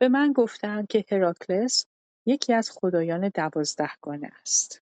[0.01, 1.87] به من گفتند که هراکلس
[2.27, 4.83] یکی از خدایان دوازدهگانه است.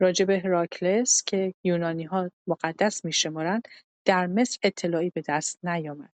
[0.00, 3.68] راجع به هراکلس که یونانی ها مقدس می شمارند
[4.04, 6.12] در مصر اطلاعی به دست نیامد.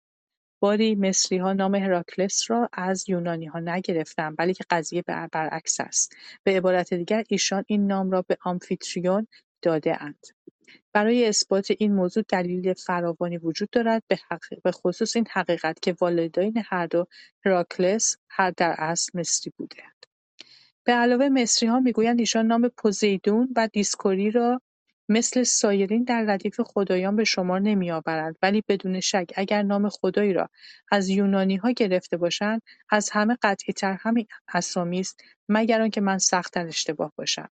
[0.61, 6.95] باری اینها نام هراکلس را از یونانی ها نگرفتند بلکه قضیه برعکس است به عبارت
[6.95, 9.27] دیگر ایشان این نام را به آمفیتریون
[9.67, 10.27] اند.
[10.93, 14.03] برای اثبات این موضوع دلیل فراوانی وجود دارد
[14.65, 17.07] به خصوص این حقیقت که والدین هر دو
[17.45, 20.07] هراکلس هر در اصل مصری بودند.
[20.85, 24.61] به علاوه مصری‌ها می‌گویند ایشان نام پوزیدون و دیسکوری را
[25.13, 30.49] مثل سایرین در ردیف خدایان به شمار نمیآورند ولی بدون شک اگر نام خدایی را
[30.91, 37.13] از یونانی‌ها گرفته باشند از همه قطعی‌تر همین اسامی است مگر آنکه من سختتر اشتباه
[37.17, 37.49] باشم.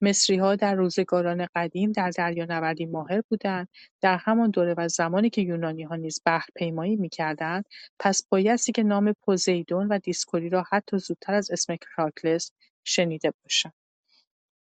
[0.00, 3.68] مصری‌ها در روزگاران قدیم در دریانوردی ماهر بودند
[4.00, 7.64] در همان دوره و زمانی که یونانی‌ها نیز بحرپیمایی می‌کردند
[7.98, 12.52] پس بایستی که نام پوزیدون و دیسکوری را حتی زودتر از اسم هراکلس
[12.84, 13.32] شنیده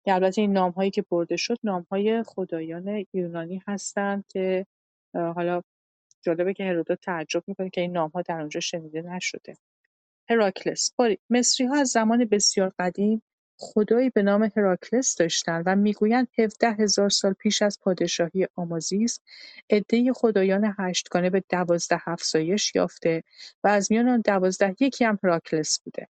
[0.08, 4.66] باشند البته این نام‌هایی که برده شد نام‌های خدایان یونانی هستند که
[5.14, 5.62] حالا
[6.22, 9.54] جالبه که هرودوت تعجب می‌کنه که این نام‌ها در اونجا شنیده نشده.
[10.30, 10.92] هراکلس
[11.30, 13.22] مصری‌ها از زمان بسیار قدیم
[13.60, 19.20] خدایی به نام هراکلس داشتند و می‌گویند هفده هزار سال پیش از پادشاهی آمازیس
[19.70, 23.24] عدهای خدایان هشتگانه به دوازده افزایش یافته
[23.64, 26.08] و از میان آن دوازده یکی هم هراکلس بوده.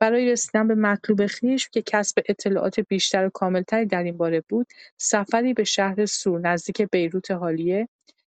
[0.00, 4.66] برای رسیدن به مطلوب خویش که کسب اطلاعات بیشتر و کاملتری در این باره بود
[4.96, 7.88] سفری به شهر سور نزدیک بیروت حالیه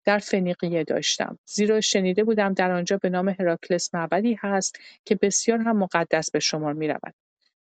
[0.06, 1.40] در فنیقیه داشتم.
[1.46, 6.40] زیرا شنیده بودم در آنجا به نام هراکلس معبدی هست که بسیار هم مقدس به
[6.40, 7.14] شمار می‌رود.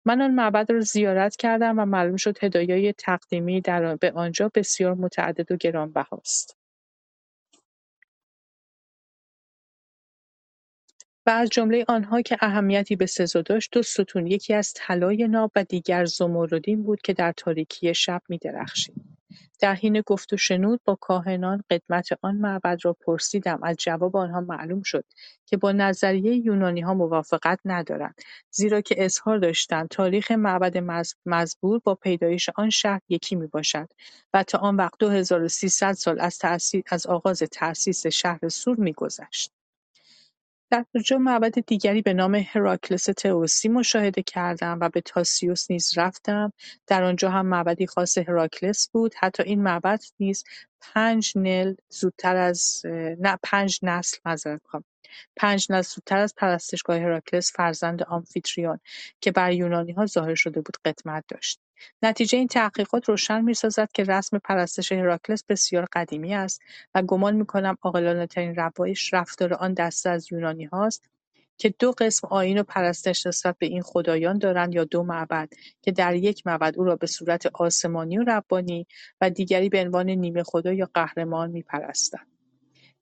[0.05, 4.93] من آن معبد را زیارت کردم و معلوم شد هدایای تقدیمی در به آنجا بسیار
[4.93, 6.57] متعدد و گرانبهاست.
[11.25, 15.51] و از جمله آنها که اهمیتی به سزا داشت دو ستون یکی از طلای ناب
[15.55, 19.15] و دیگر زمردین بود که در تاریکی شب می‌درخشید.
[19.59, 24.41] در حین گفت و شنود با کاهنان قدمت آن معبد را پرسیدم از جواب آنها
[24.41, 25.05] معلوم شد
[25.45, 26.51] که با نظریه
[26.85, 28.15] ها موافقت ندارند
[28.51, 30.77] زیرا که اظهار داشتند تاریخ معبد
[31.25, 33.89] مزبور با پیدایش آن شهر یکی می‌باشد
[34.33, 36.41] و تا آن وقت 2300 سال از,
[36.89, 39.54] از آغاز تأسیس شهر سور میگذشت
[40.71, 46.53] در آنجا معبد دیگری به نام هراکلس تئوسی مشاهده کردم و به تاسیوس نیز رفتم؟
[46.87, 49.13] در آنجا هم معبدی خاص هراکلس بود.
[49.19, 50.43] حتی این معبد نیز
[50.81, 52.81] پنج نل زودتر از
[53.19, 54.83] نه پنج نسل معذرت می‌خوام.
[55.37, 58.79] پنج نسل زودتر از پرستشگاه هراکلس فرزند آمفیتریون
[59.21, 61.59] که بر یونانی ها ظاهر شده بود قدمت داشت.
[62.03, 66.61] نتیجه این تحقیقات روشن می‌سازد که رسم پرستش هراکلس بسیار قدیمی است
[66.95, 70.27] و گمان می‌کنم عاقلانه‌ترین روش رفتار آن دسته از
[70.71, 71.09] هاست
[71.57, 75.49] که دو قسم آیین و پرستش نسبت به این خدایان دارند یا دو معبد
[75.81, 78.87] که در یک معبد او را به صورت آسمانی و ربانی
[79.21, 82.34] و دیگری به عنوان نیمه خدا یا قهرمان می‌پرستند.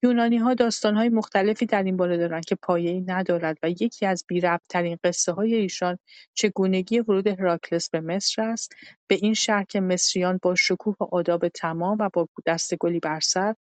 [0.04, 5.56] یونانی‌ها داستان‌های مختلفی در این باره دارند که پایه‌ای ندارد و یکی از بی‌ربط‌ترین قصه‌های
[5.56, 5.98] ایشان
[6.34, 8.74] چگونگی ورود هراکلس به مصر است.
[9.08, 13.20] به این شهر که مصریان با شکوه و آداب تمام و با دست گلی بر
[13.20, 13.56] سر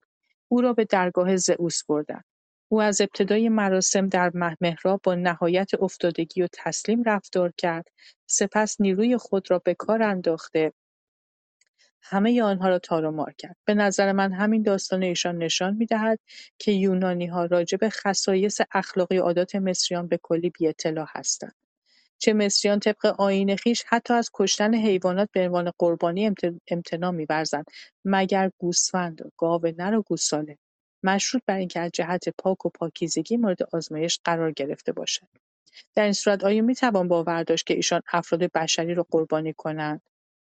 [0.49, 2.25] او را به درگاه زئوس بردند.
[2.69, 7.89] او از ابتدای مراسم در محراب با نهایت افتادگی و تسلیم رفتار کرد.
[8.27, 10.73] سپس نیروی خود را به کار انداخته
[12.03, 13.57] همه آنها را تار کرد.
[13.65, 16.19] به نظر من همین داستان ایشان نشان می‌دهد
[16.59, 21.55] که یونانی‌ها راجع به خصایص اخلاقی و عادات مصریان به کلی بی‌اطلاع هستند.
[22.19, 26.35] چه مصریان طبق آیین خویش حتی از کشتن حیوانات به عنوان قربانی
[26.71, 27.65] امتناع می‌ورزند
[28.05, 30.59] مگر گوسفند و گاو نر و گوساله
[31.03, 35.27] مشروط بر اینکه از جهت پاک و پاکیزگی مورد آزمایش قرار گرفته باشد
[35.95, 40.03] در این صورت آیا می‌توان باور داشت که ایشان افراد بشری را قربانی کنند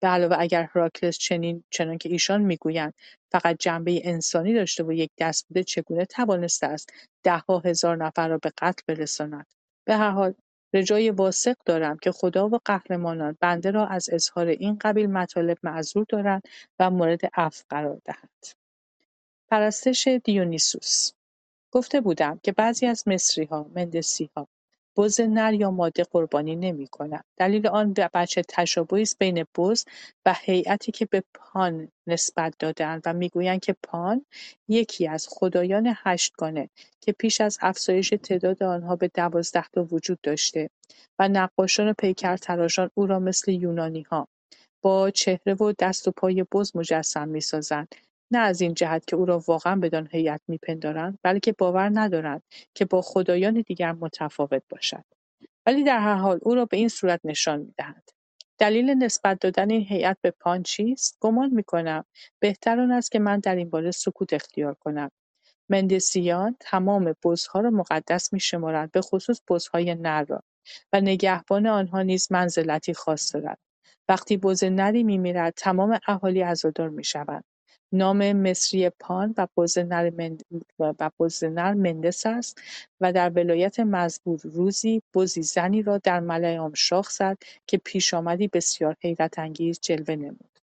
[0.07, 2.95] به علاوه اگر هراکلس چنین چنانکه ایشان می‌گویند
[3.33, 6.93] فقط جنبه انسانی داشته و یک دست بوده چگونه توانسته است
[7.23, 9.47] دهها هزار نفر را به قتل برساند؟
[9.85, 10.35] به هر حال
[10.75, 16.07] رجای واثق دارم که خدا و قهرمانان بنده را از اظهار این قبیل مطالب معذور
[16.09, 16.43] دارند
[16.79, 18.47] و مورد عفو قرار دهند.
[19.51, 21.13] پرستش دیونیسوس.
[21.71, 24.49] گفته بودم که بعضی از مصریها، مندسی‌ها
[24.97, 27.25] بز نر یا ماده قربانی نمی‌کنند.
[27.37, 29.85] دلیل آن بچه تشابهی است بین بز
[30.27, 34.25] و هیئتی که به پان نسبت داده‌اند و می‌گویند که پان
[34.69, 40.71] یکی از خدایان هشتگانه که پیش از افزایش تعداد آنها به دوازده تا وجود داشته
[41.19, 44.29] و نقاشان و پیکرتراشان او را مثل یونانی‌ها
[44.83, 47.95] با چهره و دست و پای بز مجسم می‌سازند
[48.31, 52.43] نه از این جهت که او را واقعا بدان هیئت میپندارند بلکه باور ندارند
[52.75, 55.05] که با خدایان دیگر متفاوت باشد.
[55.67, 58.11] ولی در هر حال او را به این صورت نشان می‌دهند
[58.59, 62.05] دلیل نسبت دادن این هیئت به پان چیست؟ گمان می‌کنم.
[62.41, 65.11] بهتر آن است که من در این باره سکوت اختیار کنم.
[65.69, 70.43] مندسیان تمام بزها را مقدس میشمارند بخصوص بزهای نر را
[70.93, 73.59] و نگهبان آنها نیز منزلتی خاص دارد
[74.09, 77.45] وقتی بز نری میمیرد تمام اهالی عزادار می‌شوند.
[77.93, 79.47] نام مصری پان و
[81.49, 82.61] نر مندس است
[83.01, 88.97] و در ولایت مزبور روزی بزی زنی را در ملعام شاخ زد که پیشامدی بسیار
[89.01, 90.61] حیرتانگیز جلوه نمود.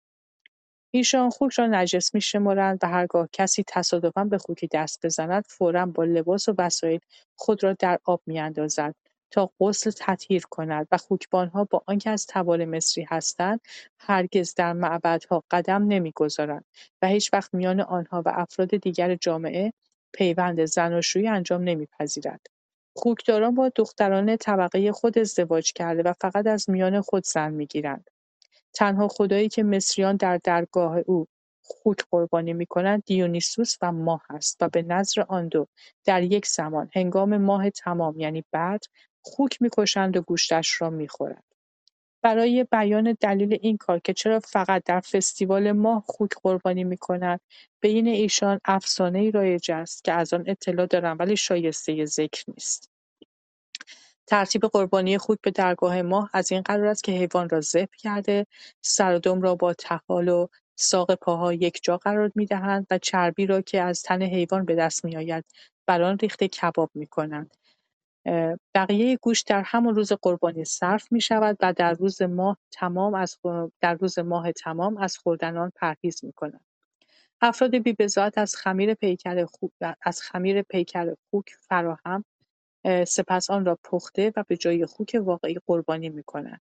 [0.91, 6.03] ایشان خوک را نجس می‌شمارند و هرگاه کسی تصادفا به خوکی دست بزند فورا با
[6.03, 6.99] لباس و وسایل
[7.35, 8.95] خود را در آب می‌اندازد
[9.33, 13.61] تا غسل تطهیر کند و خوکبانها با آنکه از تبار مصری هستند
[13.99, 16.65] هرگز در معبدها قدم نمی‌گذارند
[17.01, 19.73] و هیچوقت میان آنها و افراد دیگر جامعه
[20.13, 22.47] پیوند زناشویی انجام نمیپذیرند.
[22.95, 28.09] خوکداران با دختران طبقه خود ازدواج کرده و فقط از میان خود زن می‌گیرند.
[28.73, 31.27] تنها خدایی که مصریان در درگاه او
[31.63, 35.67] خوک قربانی می‌کنند دیونیسوس و ماه است و به نظر آن دو
[36.05, 38.79] در یک زمان هنگام ماه تمام یعنی بدر
[39.23, 41.43] خوک می‌کشند و گوشتش را می‌خورند.
[42.23, 47.39] برای بیان دلیل این کار که چرا فقط در فستیوال ماه خوک قربانی می‌کنند
[47.81, 48.59] بین ایشان
[48.99, 52.89] ای رایج است که از آن اطلاع دارم ولی شایسته ذکر نیست.
[54.27, 58.47] ترتیب قربانی خوک به درگاه ماه از این قرار است که حیوان را ذبح کرده
[58.81, 63.45] سر و دم را با طحال و ساق پاها یک جا قرار می‌دهند و چربی
[63.45, 65.45] را که از تن حیوان به دست میآید
[65.87, 67.57] بر آن ریخته کباب می‌کنند
[68.75, 73.37] بقیه گوشت در همان روز قربانی صرف می شود و در روز ماه تمام از
[73.81, 76.65] در روز ماه تمام از خوردن آن پرهیز می کنند.
[77.41, 77.95] افراد بی
[78.35, 82.25] از خمیر پیکر خوک از خمیر پیکر خوک فراهم
[83.07, 86.61] سپس آن را پخته و به جای خوک واقعی قربانی می کنند.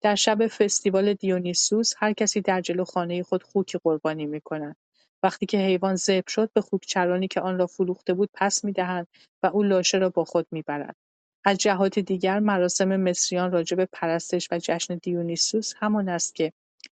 [0.00, 4.76] در شب فستیوال دیونیسوس هر کسی در جلو خانه خود خوکی قربانی می کند.
[5.22, 9.06] وقتی که حیوان ذبح شد به خوکچرانی که آن را فروخته بود پس می‌دهند
[9.42, 10.96] و او لاشه را با خود می‌برد
[11.44, 16.52] از جهات دیگر مراسم مصریان راجع به پرستش و جشن دیونیسوس همان است که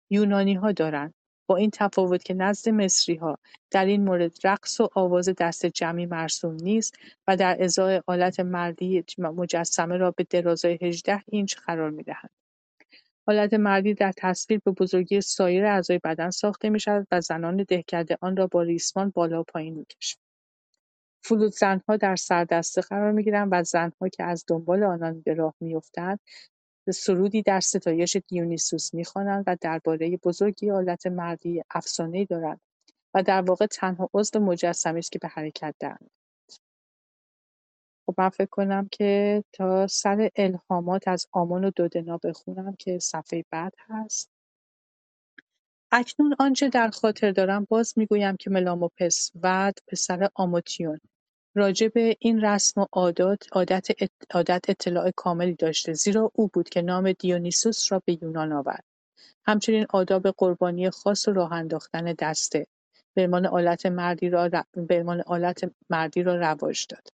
[0.09, 1.13] یونانیها دارند.
[1.47, 3.37] با این تفاوت که نزد مصریها
[3.71, 6.95] در این مورد رقص و آواز دست جمعی مرسوم نیست
[7.27, 12.29] و در ازای آلت مردی مجسمه را به درازای 18 اینچ قرار می‌دهند.
[13.29, 18.37] حالت مردی در تصویر به بزرگی سایر اعضای بدن ساخته می‌شود و زنان دهکده آن
[18.37, 20.21] را با ریسمان بالا و پایین می‌کشند.
[21.51, 26.19] زنها در سردسته قرار می‌گیرند و زنها که از دنبال آنان به راه می‌افتند
[26.89, 32.61] سرودی در ستایش دیونیسوس می‌خوانند و درباره بزرگی آلت مردی افسانه‌ای دارند
[33.13, 36.18] و در واقع تنها عضو مجسمه است که به حرکت درآمد.
[38.09, 43.45] خب من فکر کنم که تا سر الهامات از آمان و دودنا بخونم که صفحه
[43.51, 44.29] بعد هست.
[45.91, 50.99] اکنون آنچه در خاطر دارم باز می‌گویم که ملاموپس ود پسر آموتیون.
[51.55, 53.87] راجع به این رسم و عادات عادت,
[54.31, 58.83] عادت اطلاع کاملی داشته زیرا او بود که نام دیونیسوس را به یونان آورد.
[59.45, 62.67] همچنین آداب قربانی خاص و راه انداختن دسته.
[63.13, 67.18] به عنوان آلت مردی را به آلت مردی را رواج داد.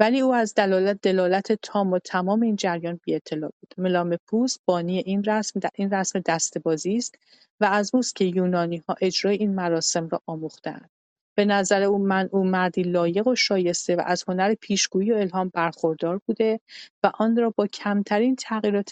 [0.00, 3.74] ولی او از دلالت دلالت تام و تمام این جریان بی‌اطلاع بود.
[3.78, 7.14] ملامپوس بانی این رسم این رسم دسته‌بازی است
[7.60, 10.90] و از اوست که یونانی‌ها اجرای این مراسم را آموخته‌اند.
[11.34, 15.50] به نظر او من او مردی لایق و شایسته و از هنر پیشگویی و الهام
[15.54, 16.60] برخوردار بوده
[17.02, 18.82] و آن را با کمترین تغییر و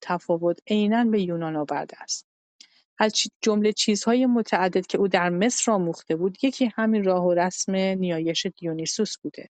[0.00, 2.26] تفاوت عینا به یونان آورده است.
[2.98, 7.72] از جمله چیزهای متعدد که او در مصر آموخته بود یکی همین راه و رسم
[7.74, 9.48] نیایش دیونیسوس بوده.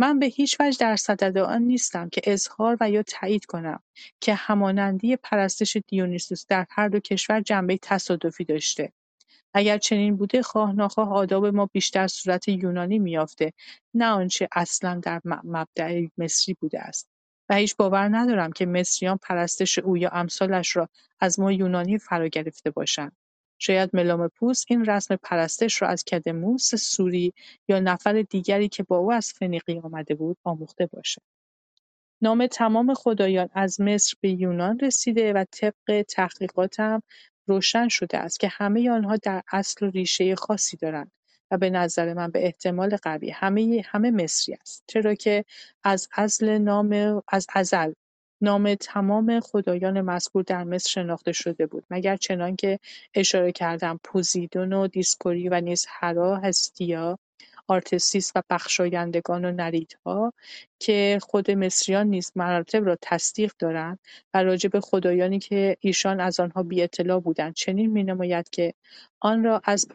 [0.00, 3.82] من به هیچ وجه در صدد آن نیستم که اظهار و یا تایید کنم
[4.20, 8.92] که همانندی پرستش دیونیسوس در هر دو کشور جنبه تصادفی داشته.
[9.54, 13.52] اگر چنین بوده خواه ناخواه آداب ما بیشتر صورت یونانی میافته
[13.94, 17.08] نه آنچه اصلا در مبدع مصری بوده است.
[17.48, 20.88] و هیچ باور ندارم که مصریان پرستش او یا امثالش را
[21.20, 23.12] از ما یونانی فرا گرفته باشند.
[23.62, 27.32] شاید ملامپوس این رسم پرستش را از کدموس سوری
[27.68, 31.22] یا نفر دیگری که با او از فنیقی آمده بود آموخته باشد.
[32.22, 37.02] نام تمام خدایان از مصر به یونان رسیده و طبق تحقیقاتم
[37.46, 41.12] روشن شده است که همه آنها در اصل و ریشه خاصی دارند
[41.50, 45.44] و به نظر من به احتمال قوی همه همه مصری است چرا که
[45.84, 47.92] از اصل نام از ازل
[48.42, 52.78] نام تمام خدایان مذکور در مصر شناخته شده بود مگر چنانکه
[53.14, 57.18] اشاره کردم پوزیدون و دیسکوری و نیز هرا هستیا
[57.68, 60.32] آرتمیس و بخشایندگان و نرئیدها
[60.78, 63.98] که خود مصریان نیز مراتب را تصدیق دارند
[64.34, 68.74] و راجع به خدایانی که ایشان از آنها بی اطلاع بودند چنین نماید که
[69.20, 69.86] آن را از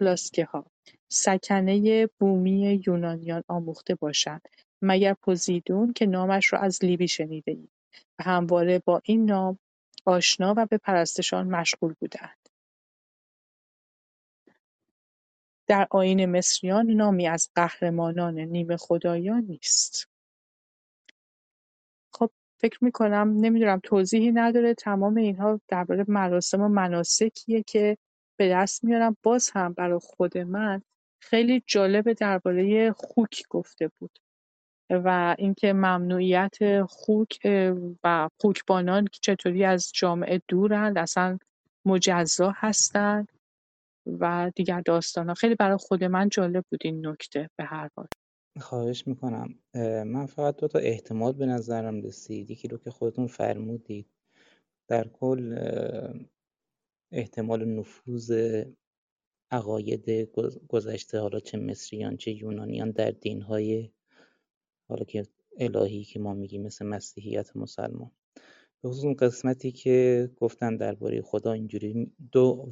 [0.54, 0.66] ها
[1.10, 4.42] سکنه بومی یونانیان آموخته باشند
[4.82, 7.75] مگر پوزیدون که نامش را از لیبی اید
[8.20, 9.60] و همواره با این نام
[10.06, 12.50] آشنا و به پرستشان مشغول بودند.
[15.68, 20.10] در آیین مصریان نامی از قهرمانان نیمه خدایان نیست.
[22.14, 27.98] خب فکر می‌کنم نمی‌دونم توضیحی نداره تمام اینها درباره مراسم و مناسکیه که
[28.38, 30.82] به دست میارم باز هم برای خود من
[31.20, 34.20] خیلی جالب درباره خوک گفته بود
[34.90, 37.40] و اینکه ممنوعیت خوک
[38.04, 41.40] و خوکبانان چطوری از جامعه دورند اصلا
[41.86, 43.32] مجزا هستند
[44.20, 44.84] و دیگر
[45.18, 48.08] ها خیلی برای خود من جالب بود این نکته به هر حال.
[48.60, 49.56] خواهش می‌کنم.
[50.06, 52.52] من فقط دو تا احتمال به نظرم رسید.
[52.52, 54.08] یکی رو که خودتون فرمودید.
[54.88, 55.58] در کل
[57.12, 58.64] احتمال نفوذ
[59.52, 60.10] عقاید
[60.68, 63.92] گذشته حالا چه مصریان چه یونانیان در دینهای
[64.88, 65.26] حالا که
[65.60, 68.12] الهی که ما میگیم مثل مسیحیت مسلمان.
[68.82, 72.70] به خصوص اون قسمتی که گفتن درباره خدا اینجوری دو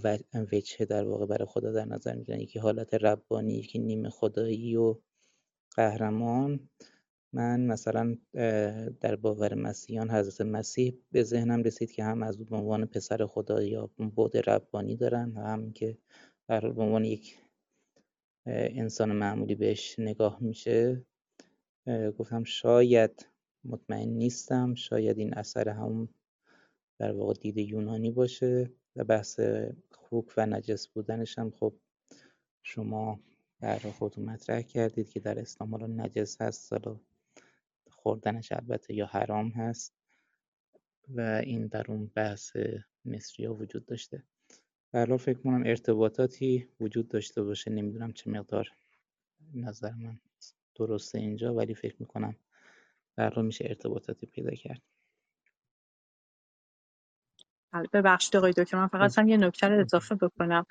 [0.52, 2.40] وجه در واقع برای خدا در نظر می‌گیرن.
[2.40, 4.96] یکی حالت ربانی یکی نیمه خدایی و
[5.76, 6.70] قهرمان.
[7.34, 8.18] من مثلا
[9.02, 13.64] در باور مسیحیان حضرت مسیح به ذهنم رسید که هم از به عنوان پسر خدا
[13.64, 15.98] یا بود ربانی دارن و هم که
[16.48, 17.38] به عنوان یک
[18.46, 21.06] انسان معمولی بهش نگاه میشه.
[21.88, 23.28] گفتم شاید
[23.66, 26.10] مطمئن نیستم شاید این اثر همون
[27.00, 29.40] در واقع دید یونانی باشه و بحث
[29.92, 31.74] خوک و نجس بودنش هم خب
[32.64, 33.20] شما
[33.60, 37.00] در خودتون مطرح کردید که در اسلام حالا نجس هست حالا
[37.90, 39.94] خوردنش البته یا حرام هست
[41.10, 42.58] و این در اون بحث
[43.06, 44.24] مصری ها وجود داشته.
[44.92, 48.70] برای فکر کنم ارتباطاتی وجود داشته باشه نمی‌دونم چه مقدار
[49.54, 50.20] نظر من.
[50.76, 52.36] درسته اینجا ولی فکر می‌کنم
[53.18, 54.82] در میشه ارتباطاتی پیدا کرد.
[57.94, 60.66] ببخشید آقای دکتر من فقط هم یه نکته رو اضافه بکنم.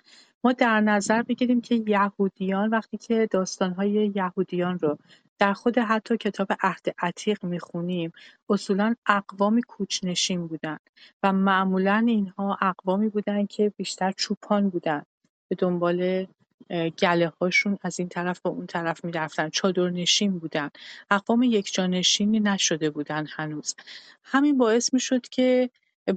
[0.45, 4.99] ما در نظر بگیریم که یهودیان وقتی که داستانهای یهودیان رو
[5.39, 8.13] در خود حتی کتاب عهد عتیق می‌خونیم
[8.49, 10.79] اصولا اقوامی کوچنشین بودن
[11.23, 15.03] و معمولا اینها اقوامی بودن که بیشتر چوپان بودن
[15.49, 16.27] به دنبال
[16.99, 19.51] گله هاشون از این طرف به اون طرف می‌رفتن.
[19.77, 20.71] نشین بودن.
[21.11, 23.75] اقوام یکجانشینی نشده بودن هنوز.
[24.23, 25.71] همین باعث می‌شد که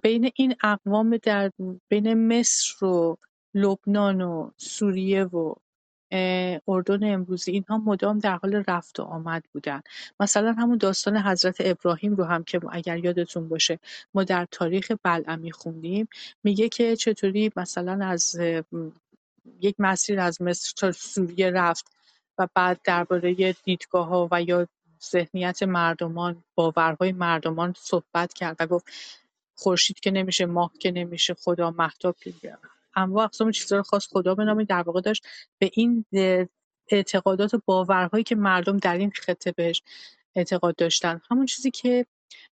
[0.04, 1.52] بین این اقوام در
[1.90, 3.18] بین مصر و
[3.54, 5.56] لبنان و سوریه و
[6.68, 9.82] اردن امروزی اینها مدام در حال رفت و آمد بودن.
[10.20, 13.80] مثلا همون داستان حضرت ابراهیم رو هم که اگر یادتون باشه
[14.14, 16.08] ما در تاریخ بلعمی خوندیم.
[16.44, 18.40] میگه که چطوری مثلا از
[19.62, 21.86] یک مسیر از مصر تا سوریه رفت
[22.38, 23.56] و بعد درباره
[23.94, 24.68] ها و یا
[25.12, 28.86] ذهنیت مردمان باورهای مردمان صحبت کرد و گفت
[29.56, 32.58] خورشید که نمیشه ماه که نمیشه خدا مهتاب که
[32.96, 35.28] انواع اقسام چیزها رو خواست خدا بنامه در واقع داشت
[35.58, 36.06] به این
[36.92, 39.84] اعتقادات و باورهایی که مردم در این خطه بهش
[40.36, 41.22] اعتقاد داشتن.
[41.32, 42.06] همون چیزی که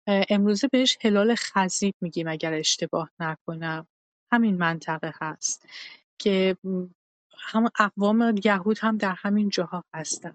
[0.07, 3.87] امروزه بهش هلال خزیب میگیم اگر اشتباه نکنم.
[4.33, 5.67] همین منطقه هست.
[6.23, 6.57] که
[7.39, 10.35] همون اقوام یهود هم در همین جاها هستن.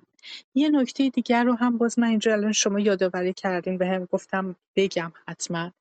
[0.55, 4.55] یه نکته دیگر رو هم باز من اینجا الان شما یادآوری کردیم به هم گفتم
[4.75, 5.71] بگم حتما.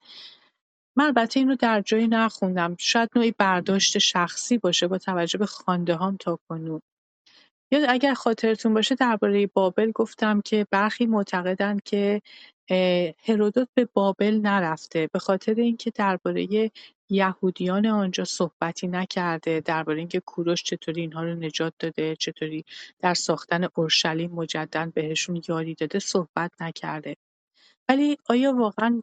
[0.97, 2.77] من البته اینو در جایی نخوندم.
[2.79, 6.81] شاید نوعی برداشت شخصی باشه با توجه به خوانده هام تا کنون.
[7.71, 12.23] یا اگر خاطرتون باشه درباره بابل گفتم که برخی معتقدند که
[13.25, 15.09] هرودوت به بابل نرفته.
[15.13, 16.71] به خاطر اینکه درباره
[17.11, 22.65] یهودیان آنجا صحبتی نکرده درباره اینکه کوروش چطوری اینها رو نجات داده چطوری
[23.01, 27.17] در ساختن اورشلیم مجددا بهشون یاری داده صحبت نکرده.
[27.89, 29.03] ولی آیا واقعا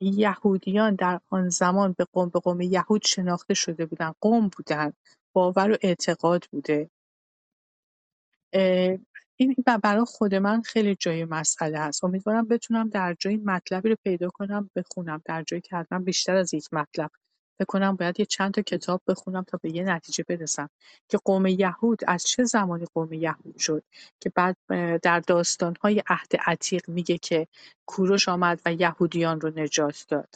[0.00, 4.92] یهودیان در آن زمان به قوم به قوم یهود شناخته شده بودن؟ قوم بودن
[5.32, 6.90] باور و اعتقاد بوده.
[9.42, 14.30] این برای خود من خیلی جای مسئله هست امیدوارم بتونم در جایی مطلبی رو پیدا
[14.30, 15.22] کنم بخونم.
[15.24, 17.10] در جایی که حتما بیشتر از یک مطلب
[17.60, 20.68] بکنم باید یه چند تا کتاب بخونم تا به یه نتیجه برسم.
[21.08, 23.82] که قوم یهود از چه زمانی قوم یهود شد؟
[24.20, 24.56] که بعد
[25.02, 27.46] در داستانهای عهد عتیق میگه که
[27.86, 30.28] کوروش آمد و یهودیان رو نجات داد.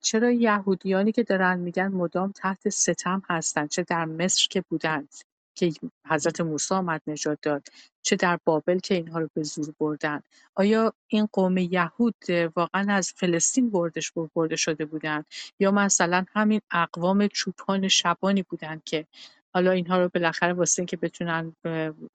[0.00, 5.14] چرا یهودیانی که دارن میگن مدام تحت ستم هستن؟ چه در مصر که بودند؟
[5.54, 5.72] که
[6.08, 7.68] حضرت موسی آمد نجات داد.
[8.02, 10.20] چه در بابل که اینها رو به زور بردن.
[10.54, 12.14] آیا این قوم یهود
[12.56, 15.26] واقعا از فلسطین بردش برده شده بودند؟
[15.58, 19.06] یا مثلا همین اقوام چوپان شبانی بودند که
[19.54, 21.56] حالا اینها رو بالاخره واسه اینکه بتونن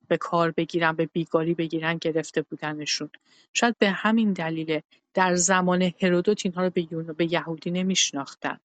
[0.07, 3.09] به کار بگیرن به بیگاری بگیرن گرفته بودنشون.
[3.53, 4.81] شاید به همین دلیل
[5.13, 6.81] در زمان هرودوت اینها رو به,
[7.13, 8.59] به یهودی نمیشناختن.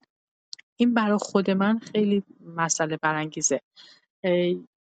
[0.76, 2.22] این برای خود من خیلی
[2.56, 3.60] مسئله برانگیزه.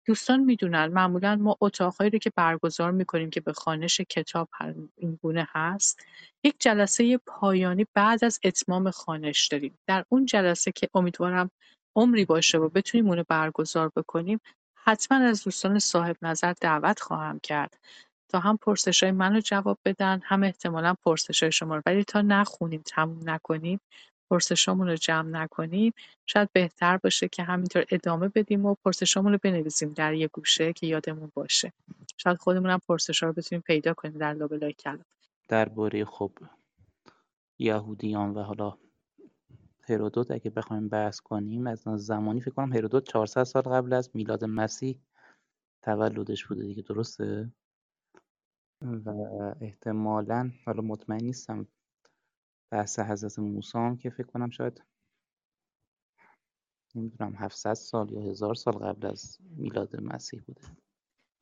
[0.06, 4.48] دوستان می‌دونن معمولا ما اتاقهایی رو که برگزار می‌کنیم که به خانش کتاب
[4.96, 6.00] این گونه هست
[6.44, 9.78] یک جلسه پایانی بعد از اتمام خانش داریم.
[9.86, 11.50] در اون جلسه که امیدوارم
[11.96, 14.40] عمری باشه و بتونیم اونو برگزار بکنیم
[14.74, 17.78] حتما از دوستان صاحب نظر دعوت خواهم کرد
[18.28, 21.82] تا هم پرسش های من رو جواب بدن هم احتمالا پرسش های شما رو.
[21.86, 23.80] ولی تا نخونیم تموم نکنیم
[24.32, 25.92] پرسشامون رو جمع نکنیم
[26.26, 30.86] شاید بهتر باشه که همینطور ادامه بدیم و پرسشامون رو بنویسیم در یه گوشه که
[30.86, 31.72] یادمون باشه.
[32.16, 35.04] شاید خودمونم پرسشا رو بتونیم پیدا کنیم در لابلای کلام.
[35.48, 36.32] درباره خب
[37.58, 38.78] یهودیان و حالا
[39.82, 44.44] هرودوت اگه بخوایم بحث کنیم از زمانی فکر کنم هرودوت 400 سال قبل از میلاد
[44.44, 44.98] مسیح
[45.82, 47.52] تولدش بوده دیگه درسته؟
[48.82, 49.10] و
[49.60, 51.66] احتمالا حالا مطمئن نیستم
[52.72, 54.82] بحث حضرت موسی هم که فکر کنم شاید
[56.94, 60.60] نمی‌دونم 700 سال یا هزار سال قبل از میلاد مسیح بوده.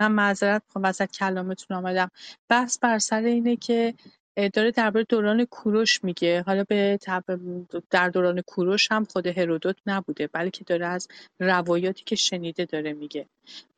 [0.00, 2.10] من معذرت می‌خوام وسط کلامتون آمدم.
[2.48, 3.94] بحث بر سر اینه که
[4.36, 6.42] داره درباره دوران کوروش میگه.
[6.46, 6.98] حالا به
[7.90, 11.08] در دوران کوروش هم خود هرودوت نبوده بلکه داره از
[11.40, 13.26] روایاتی که شنیده داره میگه.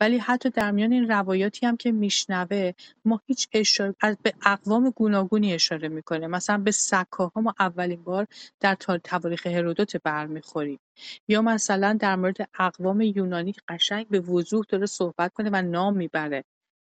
[0.01, 2.71] ولی حتی در میان این روایاتی هم که میشنوه
[3.05, 6.27] ما هیچ اشاره به اقوام گوناگونی اشاره می‌کنه.
[6.27, 8.27] مثلا به سکاها ما اولین بار
[8.59, 10.79] در تواریخ هرودوت برمیخوریم.
[11.27, 16.43] یا مثلا در مورد اقوام یونانی قشنگ به وضوح داره صحبت کنه و نام می‌بره.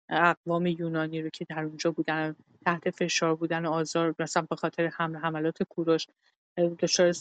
[0.09, 2.35] اقوام یونانی رو که در اونجا بودن
[2.67, 6.07] تحت فشار بودن و آزار مثلا به خاطر حمل حملات کوروش
[6.79, 7.13] دچار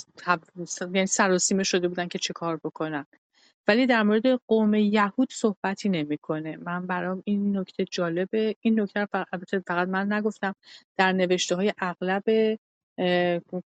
[0.81, 3.07] یعنی سراسیمه شده بودن که چه کار بکنن.
[3.69, 6.57] ولی در مورد قوم یهود صحبتی نمی‌کنه.
[6.57, 10.55] من برام این نکته جالبه این نکته البته فقط من نگفتم.
[10.97, 12.25] در نوشته های اغلب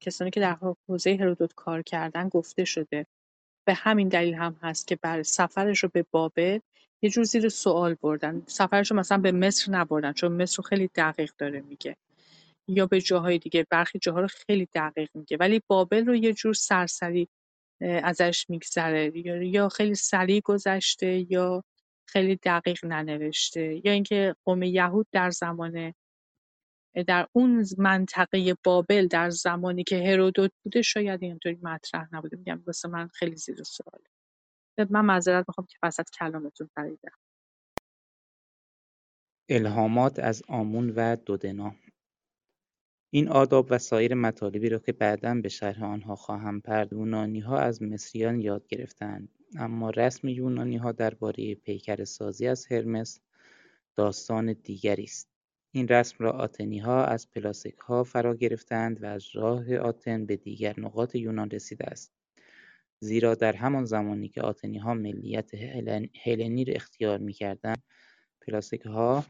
[0.01, 0.57] کسانی که در
[0.89, 3.07] حوزه هرودوت کار کردن گفته شده.
[3.71, 6.59] به همین دلیل هم هست که بر سفرش رو به بابل
[7.03, 8.43] یه جور زیر سوال بردن.
[8.47, 11.97] سفرش رو مثلا به مصر نبردن چون مصر رو خیلی دقیق داره میگه.
[12.69, 15.37] یا به جاهای دیگه برخی جاها رو خیلی دقیق میگه.
[15.37, 17.29] ولی بابل رو یه جور سرسری
[17.81, 19.13] ازش میگذره.
[19.49, 21.65] یا خیلی سریع گذشته یا
[22.07, 23.81] خیلی دقیق ننوشته.
[23.85, 25.95] یا اینکه قوم یهود در زمان
[27.07, 32.37] در اون منطقه بابل در زمانی که هرودوت بوده شاید اینطوری مطرح نبوده.
[32.37, 34.05] میگم واسه من خیلی زیر سواله.
[34.91, 37.19] من معذرت می‌خوام که وسط کلامتون پریدم.
[39.49, 41.75] الهامات از آمون و دودنا.
[43.13, 46.93] این آداب و سایر مطالبی را که بعدا به شرح آنها خواهم پرد
[47.43, 49.29] ها از مصریان یاد گرفتند.
[49.57, 53.21] اما رسم یونانیها درباره پیکر سازی از هرمس
[53.97, 55.30] داستان دیگری است.
[55.73, 57.29] این رسم را آتنی‌ها از
[57.79, 62.13] ها فرا گرفتند و از راه آتن به دیگر نقاط یونان رسیده است.
[63.01, 65.51] زیرا در همان زمانی که آتنی‌ها ملیت
[66.25, 67.83] هلنی را اختیار می‌کردند
[68.87, 69.25] ها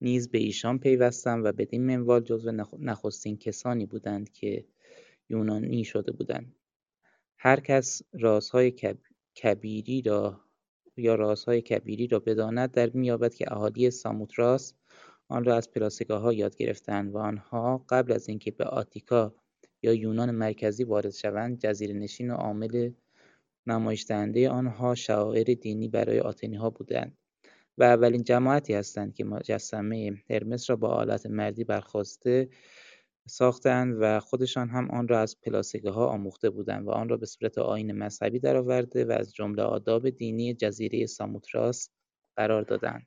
[0.00, 4.66] نیز به ایشان پیوستند و بدین منوال جزو نخستین کسانی بودند که
[5.28, 6.56] یونانی شده بودند.
[7.38, 8.72] هر کس رازهای
[9.42, 10.40] کبیری را
[11.00, 14.74] یا رازهای کبیری را بداند در مییابد که اهالی ساموتراس
[15.28, 15.68] آن را از
[16.10, 19.34] ها یاد گرفتند و آنها قبل از اینکه به آتیکا
[19.82, 22.90] یا یونان مرکزی وارد شوند نشین و عامل
[23.66, 26.22] نمایش دهنده آنها شعائر دینی برای
[26.56, 27.18] ها بودند
[27.78, 32.48] و اولین جماعتی هستند که مجسمه هرمس را با آلت مردی برخواسته
[33.30, 35.36] ساختند و خودشان هم آن را از
[35.84, 40.10] ها آموخته بودند و آن را به صورت آین مذهبی درآورده و از جمله آداب
[40.10, 41.90] دینی جزیره ساموتراس
[42.36, 43.06] قرار دادند.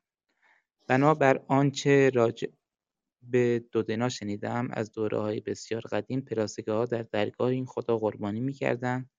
[0.87, 2.47] بنابر آنچه راجع
[3.21, 6.25] به دودنا شنیدم از های بسیار قدیم
[6.67, 9.09] ها در درگاه این خدا قربانی می‌کردند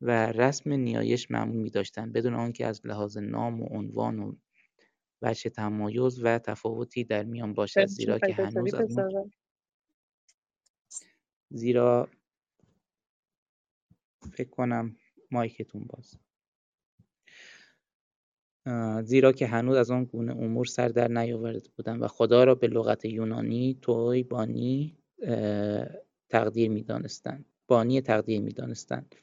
[0.00, 4.36] و رسم نیایش معمول داشتند بدون آنکه از لحاظ نام و عنوان و
[5.22, 8.96] وجه تمایز و تفاوتی در میان باشد زیرا که هنوز از
[11.50, 12.08] زیرا
[14.32, 14.96] فکر کنم
[15.30, 16.18] مایکتون باز.
[19.06, 22.66] زیرا که هنوز از آن گونه امور سر در نیاورده بودند و خدا را به
[22.66, 24.98] لغت یونانی توی بانی
[26.28, 27.44] تقدیر می‌دانستند.
[27.68, 29.14] بانی تقدیر می‌دانستند.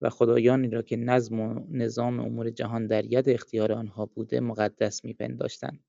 [0.00, 5.04] و خدایانی را که نظم و نظام امور جهان در ید اختیار آنها بوده مقدس
[5.04, 5.84] میپنداشتند.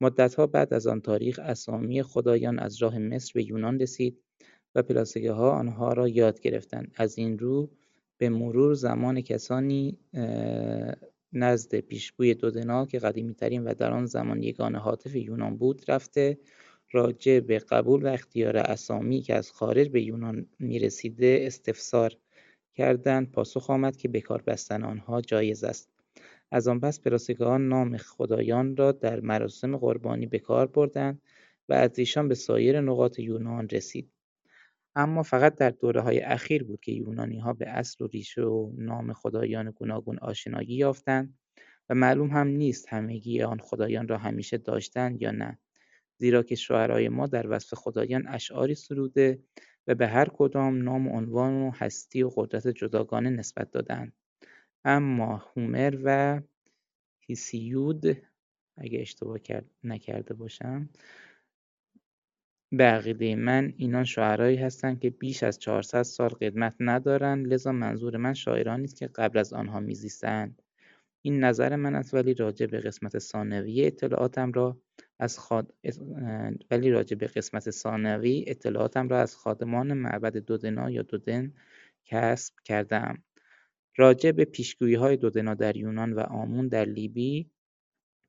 [0.00, 4.22] مدتها بعد از آن تاریخ اسامی خدایان از راه مصر به یونان رسید
[4.74, 4.82] و
[5.26, 6.92] ها آنها را یاد گرفتند.
[6.96, 7.70] از این رو
[8.18, 9.98] به مرور زمان کسانی
[11.32, 16.38] نزد پیشگوی دودنا که قدیمیترین و در آن زمان یگانه حاطف یونان بود رفته
[16.92, 22.16] راجع به قبول و اختیار اسامی که از خارج به یونان می‌رسیده استفسار
[22.74, 25.90] کردند پاسخ آمد که بکار بستن آنها جایز است.
[26.50, 31.22] از آن پس پراسگاهان نام خدایان را در مراسم قربانی به کار بردند
[31.68, 34.10] و از ایشان به سایر نقاط یونان رسید.
[34.96, 37.04] اما فقط در های اخیر بود که
[37.42, 41.38] ها به اصل و ریشه و نام خدایان گوناگون آشنایی یافتند
[41.88, 45.58] و معلوم هم نیست همگی آن خدایان را همیشه داشتند یا نه
[46.16, 49.42] زیرا که شعرای ما در وصف خدایان اشعاری سروده
[49.86, 54.12] و به هر کدام نام و عنوان و هستی و قدرت جداگانه نسبت دادند
[54.84, 56.40] اما هومر و
[57.20, 58.04] هیسیود
[58.76, 59.38] اگه اشتباه
[59.84, 60.88] نکرده باشم
[62.72, 68.16] به عقیده من اینان شاعرایی هستند که بیش از 400 سال قدمت ندارند لذا منظور
[68.16, 70.62] من شاعرانی است که قبل از آنها میزیستند.
[71.22, 74.80] این نظر من است ولی راجع به قسمت ثانوی اطلاعاتم را
[75.18, 75.74] از خاد...
[76.70, 81.54] ولی راجع به قسمت ثانوی اطلاعاتم را از خادمان معبد دودنا یا دودن
[82.04, 83.22] کسب کردم
[83.96, 87.50] راجع به پیشگویی های دودنا در یونان و آمون در لیبی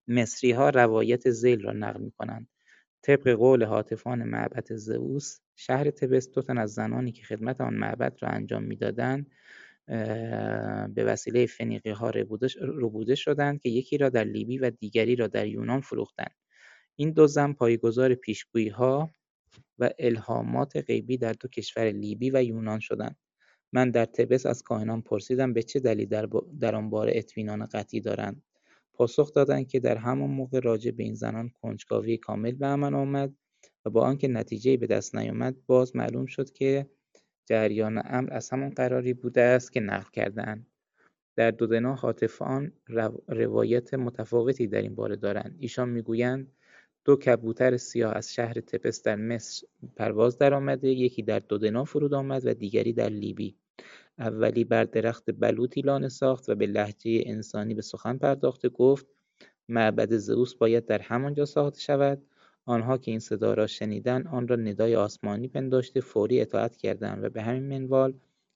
[0.07, 2.50] مصری ها روایت زیل را نقل می کنند
[3.01, 8.17] طبق قول حاطفان معبد زئوس شهر تبس دو تن از زنانی که خدمت آن معبد
[8.21, 9.31] را انجام می‌دادند
[10.95, 11.47] به وسیله
[11.95, 12.09] ها
[12.61, 16.35] ربوده شدند که یکی را در لیبی و دیگری را در یونان فروختند.
[16.95, 18.17] این دو زن پایگزار
[18.73, 19.09] ها
[19.79, 23.15] و الهامات غیبی در دو کشور لیبی و یونان شدند.
[23.73, 26.29] من در تبس از کاهنان پرسیدم به چه دلیل در,
[26.59, 28.43] در آن باره اطمینان قطعی دارند.
[28.93, 33.33] پاسخ دادند که در همان موقع راجع به این زنان کنجکاوی کامل به عمل آمد
[33.85, 36.89] و با آنکه نتیجهای به دست نیامد باز معلوم شد که
[37.45, 40.67] جریان امر از همان قراری بوده است که نقل کردهاند.
[41.35, 42.73] در دودنا حاطفان
[43.27, 45.55] روایت متفاوتی در این باره دارند.
[45.59, 46.51] ایشان می‌گویند
[47.05, 52.45] دو کبوتر سیاه از شهر تپس در مصر پرواز درآمده یکی در دودنا فرود آمد
[52.45, 53.60] و دیگری در لیبی.
[54.21, 59.05] اولی بر درخت بلوطی لانه ساخت و به لهجه انسانی به سخن پرداخته گفت
[59.69, 62.21] معبد زئوس باید در همانجا ساخته شود.
[62.65, 67.29] آنها که این صدا را شنیدند آن را ندای آسمانی پنداشته فوری اطاعت کردند و
[67.29, 68.13] به همین منوال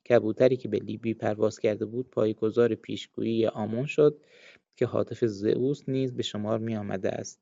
[0.10, 4.22] کبوتری که به لیبی پرواز کرده بود پایگزار پیشگویی آمون شد
[4.76, 7.40] که حاطف زئوس نیز به شمار می آمده است.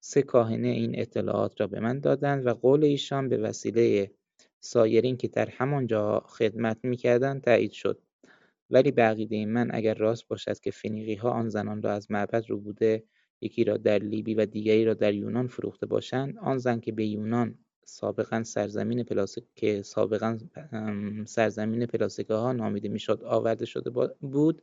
[0.00, 4.10] سه کاهنه این اطلاعات را به من دادند و قول ایشان به وسیله
[4.60, 7.98] سایرین که در همانجا خدمت می‌کردند تایید شد.
[8.70, 10.72] ولی به عقیده من اگر راست باشد که
[11.20, 13.04] ها آن زنان را از معبد رو بوده
[13.40, 17.06] یکی را در لیبی و دیگری را در یونان فروخته باشند آن زن که به
[17.06, 20.38] یونان سابقا سرزمین پلاسک که سابقا
[21.26, 21.86] سرزمین
[22.30, 23.90] ها نامیده می‌شد آورده شده
[24.20, 24.62] بود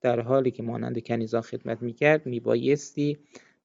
[0.00, 3.18] در حالی که مانند کنیزان خدمت می‌کرد میبایستی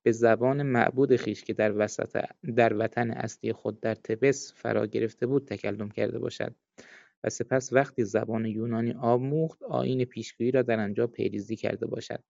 [0.07, 5.27] به زبان معبود خیش که در, وسط در وطن اصلی خود در تبس فرا گرفته
[5.27, 6.55] بود تکلم کرده باشد.
[7.23, 12.23] و سپس وقتی زبان یونانی آموخت آین پیشگویی را در آنجا پیریزی کرده باشد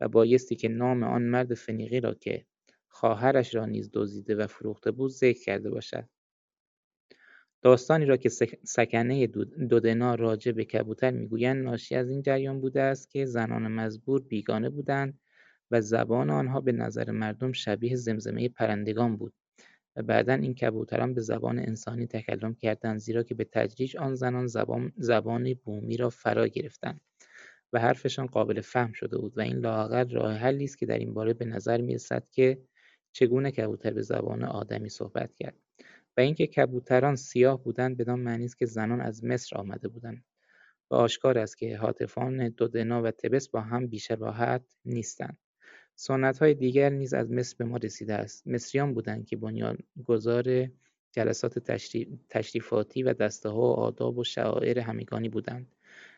[0.00, 2.44] و بایستی که نام آن مرد فنیقی را که
[2.88, 6.08] خواهرش را نیز دزدیده و فروخته بود ذکر کرده باشد.
[7.62, 8.28] داستانی را که
[8.64, 9.26] سکنه
[9.70, 14.70] دودنا راجع به کبوتر می‌گویند ناشی از این جریان بوده است که زنان مزبور بیگانه
[14.70, 15.18] بودند
[15.72, 19.34] و زبان آنها به نظر مردم شبیه زمزمه پرندگان بود
[19.96, 24.46] و بعدا این کبوتران به زبان انسانی تکلم کردند زیرا که به تدریج آن زنان
[24.46, 27.00] زبان, زبان بومی را فرا گرفتند
[27.72, 31.14] و حرفشان قابل فهم شده بود و این لااقل راه حلی است که در این
[31.14, 32.62] باره به نظر می‌رسد که
[33.12, 35.56] چگونه کبوتر به زبان آدمی صحبت کرد
[36.16, 40.24] و اینکه کبوتران سیاه بودند بدان معنی است که زنان از مصر آمده بودند
[40.90, 45.38] و آشکار است که حاطفان دودنا و تبس با هم بیشباهت نیستند.
[46.40, 48.46] های دیگر نیز از مصر به ما رسیده است.
[48.46, 50.68] مصریان بودند که بنیانگذار
[51.12, 51.58] جلسات
[52.28, 53.14] تشریفاتی و
[53.44, 55.76] ها و آداب و شعائر همگانی بودند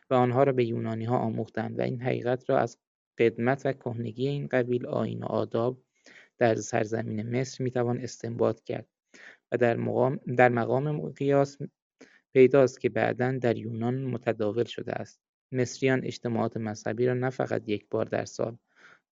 [0.09, 0.73] و آنها را به
[1.07, 2.77] ها آموختند و این حقیقت را از
[3.17, 5.81] قدمت و کهنگی این قبیل آیین و آداب
[6.37, 8.87] در سرزمین مصر می‌توان استنباط کرد
[9.51, 11.57] و در مقام, در مقام قیاس
[12.33, 15.21] پیداست که بعدا در یونان متداول شده است.
[15.51, 18.57] مصریان اجتماعات مذهبی را نه فقط یک بار در سال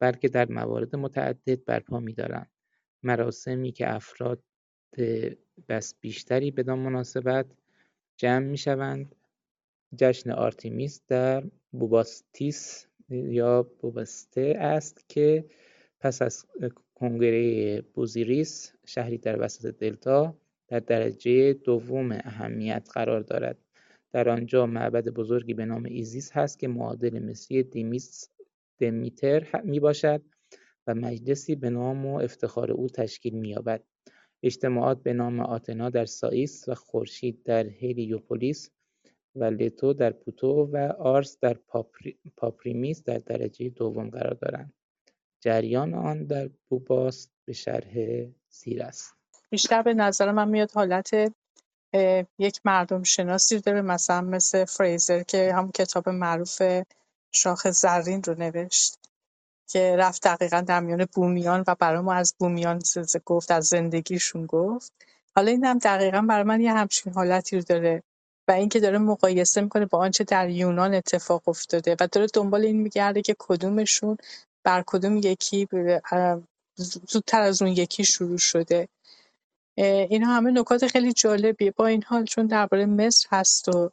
[0.04, 2.52] بلکه در موارد متعدد برپا می‌دارند.
[3.04, 4.44] مراسمی که افراد
[5.70, 7.46] بس بیشتری بدان مناسبت
[8.18, 9.16] جمع می‌شوند
[9.96, 15.46] جشن آرتیمیس در بوباستیس یا بوباسته است که
[16.00, 16.46] پس از
[16.96, 20.38] کنگره بوزیریس شهری در وسط دلتا
[20.68, 23.58] در درجه دوم اهمیت قرار دارد.
[24.12, 28.30] در آنجا معبد بزرگی به نام ایزیس هست که معادل مصری دیمیس
[28.84, 30.22] دمیتر می باشد
[30.88, 33.84] و مجلسی به نام و افتخار او تشکیل می‌یابد.
[34.44, 38.70] اجتماعات به نام آتنا در سائیس و خورشید در هلیوپولیس
[39.36, 41.58] و لتو در پوتو و آرس در
[42.38, 44.74] پاپریمیس در درجه دوم قرار دارند.
[45.42, 47.94] جریان آن در بوباست به شرح
[48.50, 49.14] زیر است.
[49.50, 51.34] بیشتر به نظر من میاد حالت
[52.40, 56.62] یک مردم شناسی داره مثلا مثل فریزر که هم کتاب معروف
[57.36, 59.00] شاخ زرین رو نوشت
[59.68, 62.80] که رفت دقیقا در میان بومیان و برای ما از بومیان
[63.26, 64.92] گفت از زندگیشون گفت.
[65.36, 68.04] حالا این هم دقیقا برای من یه همچین حالتی رو داره
[68.48, 72.82] و اینکه داره مقایسه می‌کنه با آنچه در یونان اتفاق افتاده و داره دنبال این
[72.82, 74.18] میگرده که کدومشون
[74.64, 75.68] بر کدوم یکی
[77.08, 78.88] زودتر از اون یکی شروع شده.
[79.78, 81.72] اینا همه نکات خیلی جالبیه.
[81.72, 83.92] با این حال چون درباره مصر هست و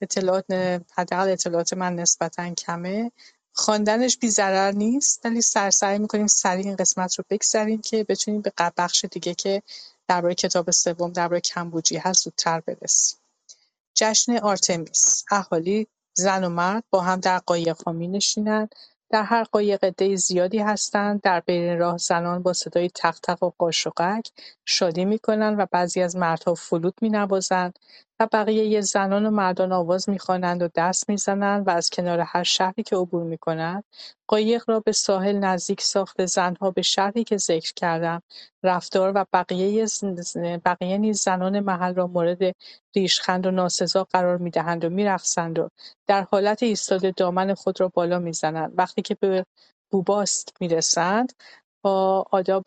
[0.00, 0.44] اطلاعات
[0.92, 3.12] حداقل اطلاعات من نسبتا کمه.
[3.52, 8.52] خواندنش بی ضرر نیست ولی سرسعی می‌کنیم سریع این قسمت رو بگذریم که بتونیم به
[8.76, 9.62] بخش دیگه که
[10.08, 13.18] درباره کتاب سوم درباره کمبوجی هست زودتر برسیم.
[13.94, 15.24] جشن آرتمیس.
[15.30, 18.74] اهالی زن و مرد با هم در قایقها می نشینند
[19.10, 24.30] در هر قایق عده زیادی هستند در بین راه زنان با صدای تق و قاشقک
[24.64, 27.78] شادی می‌کنند و بعضی از مردها فلوت مینوازند
[28.20, 32.82] و بقیه زنان و مردان آواز می‌خوانند و دست می‌زنند و از کنار هر شهری
[32.82, 33.84] که عبور می‌کنند
[34.26, 38.22] قایق را به ساحل نزدیک ساخته زنها به شهری که ذکر کردم.
[38.62, 39.86] رفتار و بقیه,
[40.64, 42.38] بقیه نیز زنان محل را مورد
[42.96, 45.68] ریشخند و ناسزا قرار می‌دهند و میرقصند و
[46.06, 48.72] در حالت ایستاده دامن خود را بالا می‌زنند.
[48.76, 49.44] وقتی که به
[49.90, 51.32] بوباست می‌رسند
[51.82, 52.64] با آداب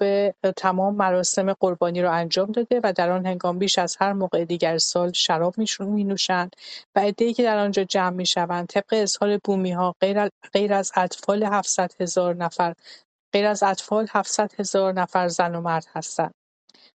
[0.57, 4.77] تمام مراسم قربانی را انجام داده و در آن هنگام بیش از هر موقع دیگر
[4.77, 6.55] سال شراب می نوشند
[6.95, 10.91] و عدهای که در آنجا جمع می شوند طبق اظهار بومی ها غیر, غیر از
[10.95, 12.73] اطفال 700 هزار نفر
[13.33, 16.33] غیر از اطفال 700 هزار نفر زن و مرد هستند.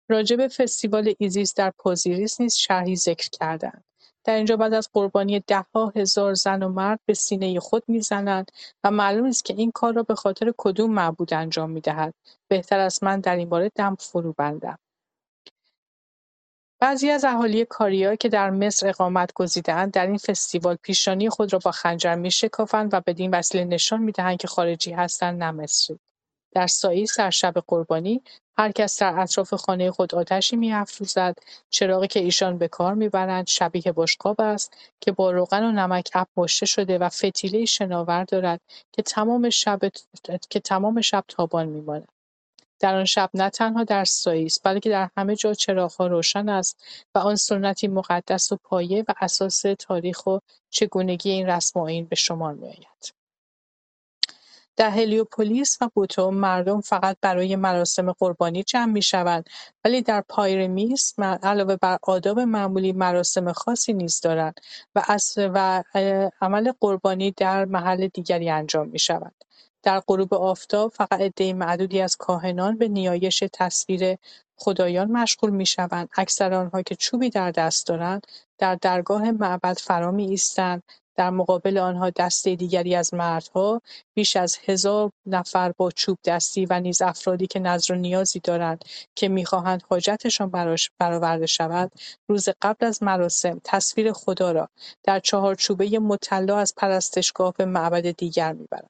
[0.10, 3.84] راجع به فستیوال ایزیس در پوزیریس نیز شرحی ذکر کردند.
[4.28, 8.52] در اینجا بعد از قربانی دهها هزار زن و مرد به سینه خود می‌زنند
[8.84, 12.14] و معلوم نیست که این کار را به خاطر کدوم معبود انجام می‌دهد.
[12.48, 14.80] بهتر است من در این باره دم فرو بندم.
[16.80, 21.60] بعضی از اهالی کاریا که در مصر اقامت گزیدهاند در این فستیوال پیشانی خود را
[21.60, 26.00] با خنجر میشکافند و بدین وسیله نشان می‌دهند که خارجی هستند نه مصری.
[26.58, 28.22] در سایه در شب قربانی
[28.58, 31.36] هر کس در اطراف خانه خود آتشی می‌افروزد.
[31.70, 36.66] چراغی که ایشان به کار می‌برند شبیه بشقاب است که با روغن و نمک افباشته
[36.66, 39.80] شده و فتیله شناور دارد که تمام شب
[40.50, 42.08] که تمام شب تابان می‌ماند.
[42.80, 46.84] در آن شب نه تنها در سایه است بلکه در همه جا چراغها روشن است
[47.16, 50.40] و آن سنتی مقدس و پایه و اساس تاریخ و
[50.70, 53.17] چگونگی این رسم و آیین به شمار میآید.
[54.78, 59.50] در هلیوپولیس و بوتو مردم فقط برای مراسم قربانی جمع می‌شوند
[59.86, 64.60] ولی در پایرمیس علاوه بر آداب معمولی مراسم خاصی نیز دارند
[64.96, 65.84] و, و
[66.42, 69.34] عمل قربانی در محل دیگری انجام می‌شود.
[69.84, 74.18] در غروب آفتاب فقط عدهای معدودی از کاهنان به نیایش تصویر
[74.56, 80.84] خدایان مشغول می‌شوند اکثر آنها که چوبی در دست دارند در درگاه معبد فرا ایستند
[81.18, 83.82] در مقابل آنها دسته دیگری از مردها
[84.14, 89.28] بیش از هزار نفر با چوب دستی و نیز افرادی که نظر نیازی دارند که
[89.28, 90.52] می‌خواهند حاجتشان
[91.00, 91.92] برآورده شود
[92.30, 94.70] روز قبل از مراسم تصویر خدا را
[95.04, 98.90] در چهارچوبه مطلا از پرستشگاه به معبد دیگر می‌برند.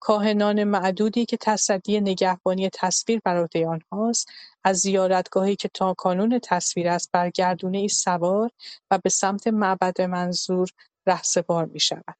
[0.00, 4.28] کاهنان معدودی که تصدی نگهبانی تصویر بر عهده آنهاست
[4.64, 7.30] از زیارتگاهی که تا کانون تصویر است بر
[7.72, 8.50] ای سوار
[8.90, 10.68] و به سمت معبد منظور
[11.08, 12.16] رهسپار می‌شوند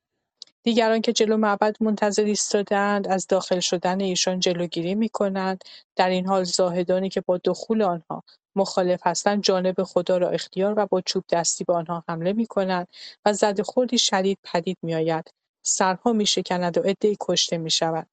[0.62, 5.64] دیگران که جلو معبد منتظر ایستادهاند از داخل شدن ایشان جلوگیری می‌کنند.
[5.97, 8.22] در این حال زاهدانی که با دخول آنها
[8.57, 12.89] مخالف هستند جانب خدا را اختیار و با چوب دستی به آنها حمله می‌کنند
[13.26, 13.34] و
[13.64, 15.30] خوردی شدید پدید میآید.
[15.62, 18.07] سرها میشکند و عدهای کشته می‌شود.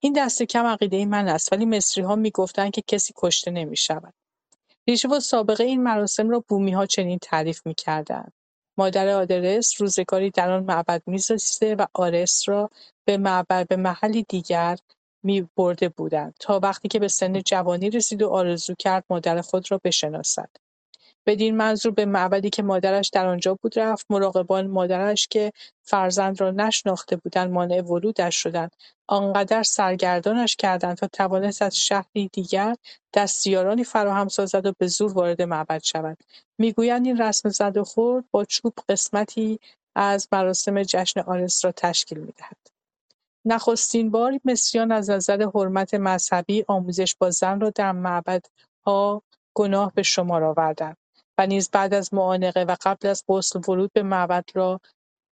[0.00, 4.14] این دست کم عقیده من است ولی مصریها می‌گفتند که کسی کشته نمی‌شود.
[4.88, 8.32] ریشه و سابقه این مراسم را بومیها چنین تعریف می‌کردند.
[8.78, 12.70] مادر آدرس روزگاری در آن معبد میزیسته و آرس را
[13.04, 14.78] به معبد به محلی دیگر
[15.56, 19.80] برده بودند تا وقتی که به سن جوانی رسید و آرزو کرد مادر خود را
[19.84, 20.50] بشناسد.
[21.26, 25.52] بدین منظور به معبدی که مادرش در آنجا بود رفت مراقبان مادرش که
[25.82, 28.76] فرزند را نشناخته بودند مانع ورودش شدند.
[29.06, 32.76] آنقدر سرگردانش کردند تا توانست از شهری دیگر
[33.14, 36.18] دستیارانی فراهم سازد و به زور وارد معبد شود.
[36.58, 39.60] می‌گویند این رسم زد و خورد با چوب قسمتی
[39.94, 42.56] از مراسم جشن آرس را تشکیل می‌دهد.
[43.44, 49.22] نخستین بار مصریان از نظر حرمت مذهبی آموزش با زن را در معبدها
[49.54, 50.96] گناه به شمار آوردند.
[51.38, 54.80] و نیز بعد از معانقه و قبل از غسل ورود به معبد را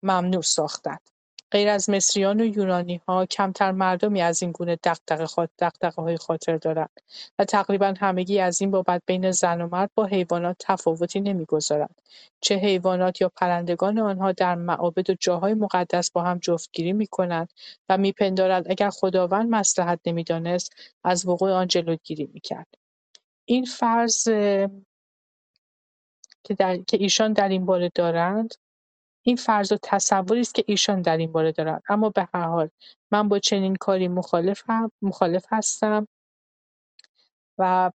[0.03, 1.09] ممنوع ساختند.
[1.51, 4.77] غیر از مصریان و یونانی‌ها کمتر مردمی از این گونه
[5.97, 6.99] های خاطر دارند
[7.39, 12.01] و تقریبا همگی از این بابت بین زن و مرد با حیوانات تفاوتی نمی‌گذارند
[12.41, 17.53] چه حیوانات یا پرندگان آنها در معابد و جاهای مقدس با هم جفتگیری می‌کنند
[17.89, 20.73] و می‌پندارند اگر خداوند مصلحت نمی‌دانست
[21.03, 22.67] از وقوع آن جلوگیری می‌کرد
[23.45, 24.29] این فرض
[26.43, 26.77] که, در...
[26.77, 28.55] که ایشان در این باره دارند.
[29.23, 31.81] این فرض و تصوری است که ایشان در این باره دارند.
[31.89, 32.69] اما به هر حال
[33.11, 34.63] من با چنین کاری مخالف,
[35.01, 36.07] مخالف هستم
[37.57, 37.91] و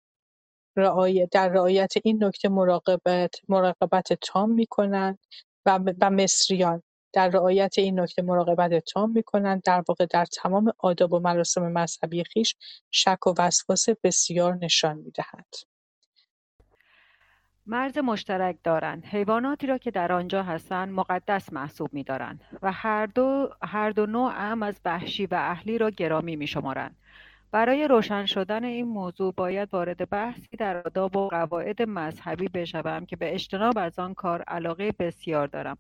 [1.32, 5.20] در رعایت این نکته مراقبت مراقبت تام می‌کنند
[5.66, 6.84] و, و مصریان
[7.14, 9.64] در رعایت این نکته مراقبت تام می‌کنند.
[9.64, 12.56] در واقع در تمام آداب و مراسم مذهبی خیش
[12.92, 15.56] شک و وسواس بسیار نشان می‌دهند
[17.72, 23.50] مرز مشترک دارند حیواناتی را که در آنجا هستند مقدس محسوب می‌دارند و هر دو,
[23.64, 26.96] هر دو نوع هم از وحشی و اهلی را گرامی می‌شمارند
[27.52, 33.16] برای روشن شدن این موضوع باید وارد بحثی در آداب و قواعد مذهبی بشوم که
[33.16, 35.78] به اجتناب از آن کار علاقه بسیار دارم.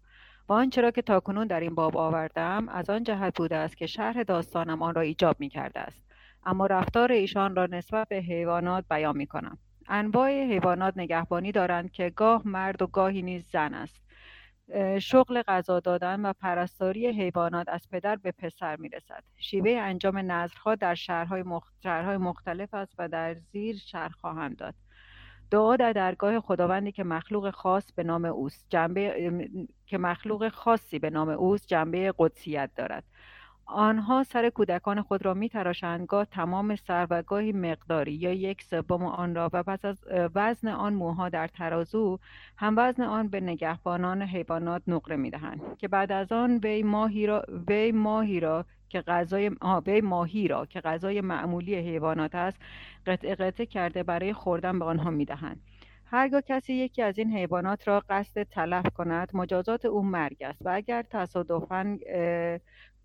[0.49, 3.87] و آنچه را که تاکنون در این باب آوردم از آن جهت بوده است که
[3.87, 6.03] شرح داستانم آن را ایجاب می کرده است.
[6.45, 9.57] اما رفتار ایشان را نسبت به حیوانات بیان می کنم
[9.91, 14.01] انواع حیوانات نگهبانی دارند که گاه مرد و گاهی نیز زن است.
[14.99, 19.23] شغل غذا دادن و پرستاری حیوانات از پدر به پسر می‌رسد.
[19.37, 21.43] شیوه انجام نظرها در شهرهای,
[21.83, 24.75] شهرهای مختلف است و در زیر شهر خواهند داد.
[25.51, 28.65] دعا در درگاه خداوندی که مخلوق خاص به نام اوست.
[28.69, 29.49] جنبه
[29.85, 33.03] که مخلوق خاصی به نام اوست جنبه قدسیت دارد.
[33.71, 36.05] آنها سر کودکان خود را میتراشند.
[36.05, 40.03] گاه تمام سر و گاهی مقداری یا یک سوم آن را و پس از
[40.35, 42.19] وزن آن موها در ترازو
[42.57, 47.43] هم وزن آن به نگهبانان حیوانات نقره می‌دهند که بعد از آن وی ماهی را
[47.67, 49.51] وی ماهی را که غذای
[49.85, 52.57] وی ماهی را که غذای معمولی حیوانات است
[53.05, 55.61] قطع قطع کرده برای خوردن به آنها می‌دهند.
[56.13, 60.69] هرگاه کسی یکی از این حیوانات را قصد تلف کند مجازات او مرگ است و
[60.69, 61.97] اگر تصادفا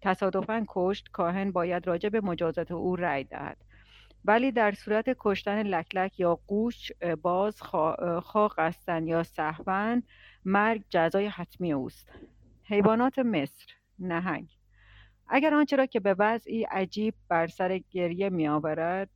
[0.01, 3.57] تصادفا کشت کاهن باید راجع به مجازات او رأی دهد.
[4.25, 6.93] ولی در صورت کشتن لکلک یا قوش
[7.23, 7.63] باز
[8.23, 10.03] خواه قصدن یا سهون
[10.45, 12.13] مرگ جزای حتمی اوست.
[12.65, 13.67] حیوانات مصر
[13.99, 14.56] نهنگ.
[15.29, 19.11] اگر آنچه را که به وضعی عجیب بر سر گریه می آورد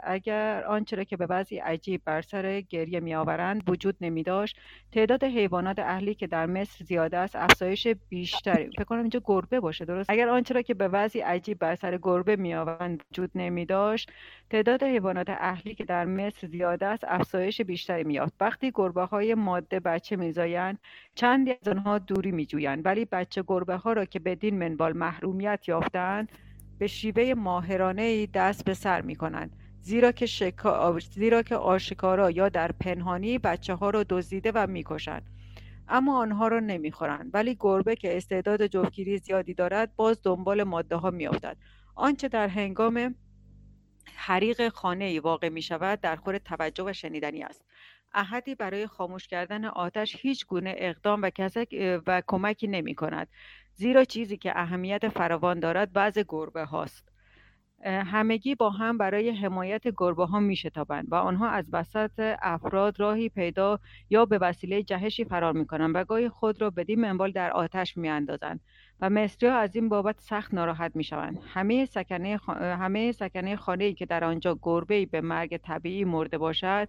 [0.00, 4.56] اگر آنچه را که به وضعی عجیب بر سر گریه می آورند وجود نمی داشت
[4.92, 9.84] تعداد حیوانات اهلی که در مصر زیاده است افزایش بیشتری فکر کنم اینجا گربه باشه
[9.84, 13.66] درست؟ اگر آنچه را که به وضعی عجیب بر سر گربه می آورند وجود نمی
[13.66, 14.12] داشت
[14.50, 19.34] تعداد حیوانات اهلی که در مصر زیاده است افزایش بیشتری می یافت وقتی گربه های
[19.34, 20.78] ماده بچه میزایند
[21.14, 24.92] چندی از آنها دوری می جویند ولی بچه گربه ها را که بدین منوال
[25.46, 26.32] محرومیت یافتند
[26.78, 30.98] به شیوه ماهرانه دست به سر می کنند زیرا که, شکا...
[30.98, 35.22] زیرا که آشکارا یا در پنهانی بچه ها را دزدیده و می‌کشند
[35.88, 41.10] اما آنها را نمی‌خورند ولی گربه که استعداد جفتگیری زیادی دارد باز دنبال ماده ها
[41.10, 41.56] میافتد.
[41.94, 43.14] آنچه در هنگام
[44.16, 47.64] حریق خانه ای واقع می شود در خور توجه و شنیدنی است.
[48.14, 51.68] احدی برای خاموش کردن آتش هیچ گونه اقدام و, کسک
[52.06, 53.28] و کمکی نمی کند
[53.78, 57.12] زیرا چیزی که اهمیت فراوان دارد بعض گربه هاست.
[57.84, 63.28] همگی با هم برای حمایت گربه ها می شتابند و آنها از وسط افراد راهی
[63.28, 67.50] پیدا یا به وسیله جهشی فرار می کنند و گاهی خود را بدین منبال در
[67.50, 68.60] آتش می اندازند
[69.00, 73.84] و مصری ها از این بابت سخت ناراحت می شوند همه سکنه, همه سکنه خانه
[73.84, 76.88] ای که در آنجا گربه به مرگ طبیعی مرده باشد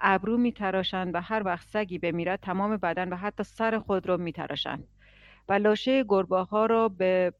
[0.00, 4.16] ابرو می تراشند و هر وقت سگی بمیرد تمام بدن و حتی سر خود را
[4.16, 4.84] می تراشند
[5.50, 6.04] و لاشه
[6.50, 7.32] ها را به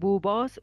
[0.00, 0.58] بوباس,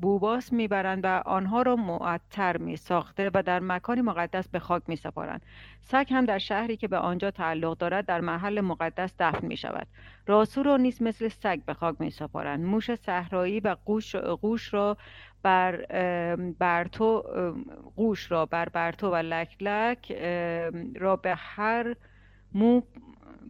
[0.00, 4.96] بوباس می‌برند و آنها را معطر می ساخته و در مکانی مقدس به خاک می
[4.96, 5.42] سپارند.
[5.80, 9.86] سگ هم در شهری که به آنجا تعلق دارد در محل مقدس دفن می شود.
[10.26, 12.64] راسو را نیز مثل سگ به خاک می سپارند.
[12.64, 14.96] موش صحرایی و قوش, قوش را
[15.42, 15.76] بر
[16.58, 17.22] برتو
[17.96, 20.12] قوش را بر برتو و لک لک
[20.96, 21.96] را به هر
[22.52, 22.82] مو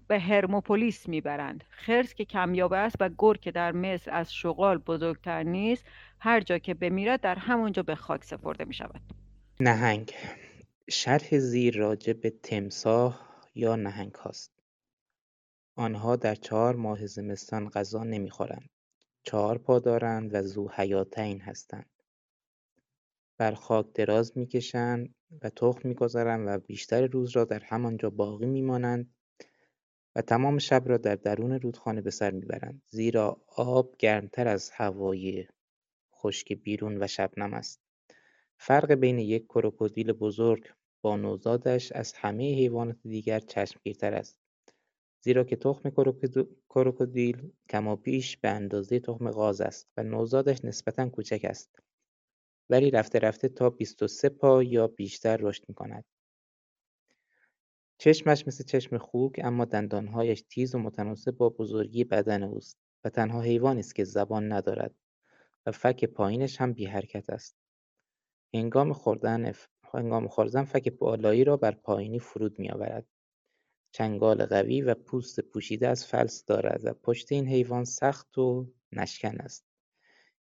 [0.07, 1.65] به هرموپولیس می‌برند.
[1.71, 5.85] خرس که کمیاب است و گرگ که در مصر از شغال بزرگتر نیست
[6.21, 9.01] هر جا که بمیرد در همانجا به خاک سپرده می شود
[9.61, 10.15] نهنگ.
[10.91, 14.53] شرح زیر راجع به تمساه یا نهنگ هاست.
[15.77, 18.71] آنها در چهار ماه زمستان غذا نمی‌خورند.
[19.23, 21.91] چهار پا دارند و زو حیاتین هستند.
[23.39, 29.15] بر خاک دراز می‌کشند و تخم می‌گذارند و بیشتر روز را در همانجا باقی میمانند.
[30.23, 32.83] تمام شب را در درون رودخانه به سر می‌برند.
[32.89, 35.47] زیرا آب گرمتر از هوای
[36.15, 37.81] خشک بیرون و شبنم است.
[38.59, 44.39] فرق بین یک کروکودیل بزرگ با نوزادش از همه حیوانات دیگر چشمگیرتر است.
[45.21, 45.91] زیرا که تخم
[46.69, 51.79] کروکودیل کمابیش به اندازه تخم غاز است و نوزادش نسبتا کوچک است.
[52.71, 56.05] ولی رفته رفته تا 23 پا یا بیشتر رشد می کند.
[58.01, 63.41] چشمش مثل چشم خوک اما دندانهایش تیز و متناسب با بزرگی بدن اوست و تنها
[63.41, 64.95] حیوانی است که زبان ندارد
[65.67, 67.57] و فک پایینش هم بی حرکت است.
[68.55, 69.53] هنگام خوردن
[69.95, 73.07] هنگام خوردن فک بالایی را بر پایینی فرود می آورد.
[73.93, 79.37] چنگال قوی و پوست پوشیده از فلس دارد و پشت این حیوان سخت و نشکن
[79.41, 79.65] است.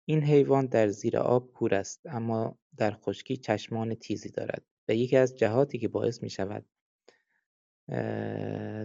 [0.05, 5.17] این حیوان در زیر آب کور است اما در خشکی چشمان تیزی دارد و یکی
[5.17, 6.65] از جهاتی که باعث می شود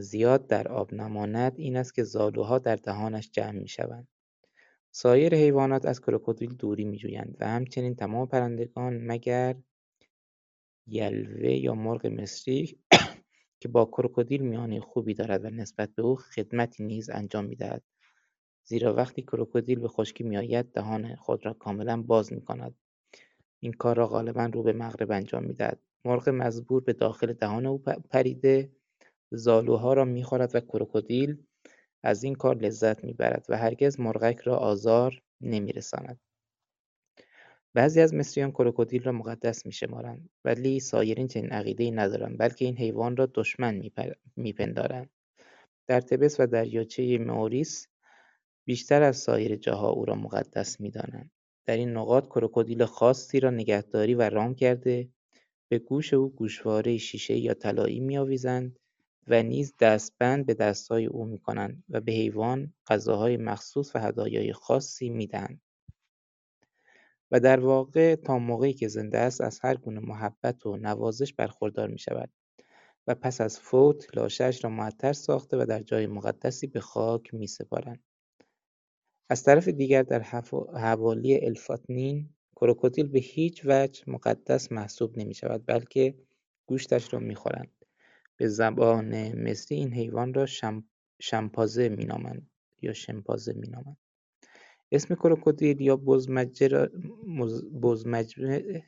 [0.01, 4.09] زیاد در آب نماند این است که زالوها در دهانش جمع می شوند.
[4.91, 9.57] سایر حیوانات از کروکودیل دوری می جویند و همچنین تمام پرندگان مگر
[10.87, 12.79] یلوه یا مرغ مصری
[13.61, 17.83] که با کروکودیل میانه خوبی دارد و نسبت به او خدمتی نیز انجام می دهد.
[18.65, 22.75] زیرا وقتی کروکودیل به خشکی میآید دهان خود را کاملا باز می کند.
[23.61, 25.81] این کار را غالبا رو به مغرب انجام می دهد.
[26.05, 27.79] مرغ مزبور به داخل دهان او
[28.11, 28.71] پریده
[29.37, 31.43] زالوها را می‌خورد و کروکودیل
[32.03, 36.21] از این کار لذت می‌برد و هرگز مرغک را آزار نمیرساند.
[37.75, 43.17] بعضی از مصریان کروکودیل را مقدس میشمارند ولی سایرین چنین عقیدهای ندارند بلکه این حیوان
[43.17, 43.91] را دشمن
[44.37, 45.11] میپندارند.
[45.87, 47.89] در تبس و دریاچه موریس
[48.65, 51.31] بیشتر از سایر جاها او را مقدس می‌دانند.
[51.67, 55.09] در این نقاط کروکودیل خاصی را نگهداری و رام کرده
[55.69, 58.79] به گوش او گوشواره شیشه یا طلایی میآویزند
[59.29, 65.11] و نیز دستبند به دستهای او می‌کنند و به حیوان غذاهای مخصوص و هدایای خاصی
[65.11, 65.61] می‌دهند
[67.31, 71.89] و در واقع تا موقعی که زنده است از هر گونه محبت و نوازش برخوردار
[71.89, 72.31] می شود
[73.07, 77.47] و پس از فوت لاشش را معطر ساخته و در جای مقدسی به خاک می
[77.47, 78.03] سپارند.
[79.29, 80.21] از طرف دیگر در
[80.75, 86.15] حوالی الفاتنین کروکودیل به هیچ وجه مقدس محسوب نمی شود بلکه
[86.67, 87.82] گوشتش را می خورند.
[88.39, 90.47] به زبان مصری این حیوان را
[91.21, 92.51] شمپازه مینامند
[92.83, 93.97] یا شمپازه مینامند
[94.93, 96.91] اسم کروکودیل یا بزمجه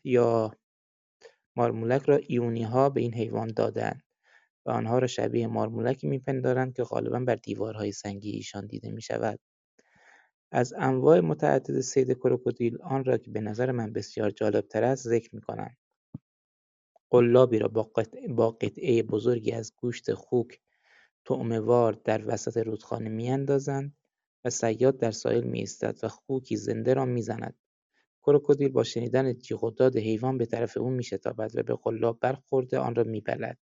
[0.05, 0.53] یا
[1.57, 4.03] مارمولک را ایونی ها به این حیوان دادند
[4.67, 9.41] و آنها را شبیه مارمولکی میپندارند که غالبا بر دیوارهای سنگی ایشان دیده می شود.
[10.53, 15.09] از انواع متعدد سید کروکودیل آن را که به نظر من بسیار جالب تر است
[15.09, 15.77] ذکر می کنم.
[17.15, 20.61] قلابی را با قطعه بزرگی از گوشت خوک
[21.31, 23.97] وار در وسط رودخانه میاندازند
[24.45, 27.55] و صیاد در ساحل میایستد و خوکی زنده را می‌زند.
[28.23, 32.79] کروکودیل با شنیدن جیغ و داد حیوان به طرف او میشتابد و به قلاب برخورده
[32.79, 33.59] آن را میبلد.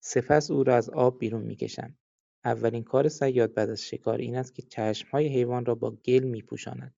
[0.00, 1.98] سپس او را از آب بیرون می‌کشند.
[2.44, 6.94] اولین کار صیاد بعد از شکار این است که چشمهای حیوان را با گل میپوشاند.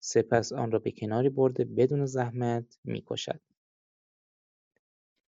[0.00, 3.40] سپس آن را به کناری برده بدون زحمت می‌کشد.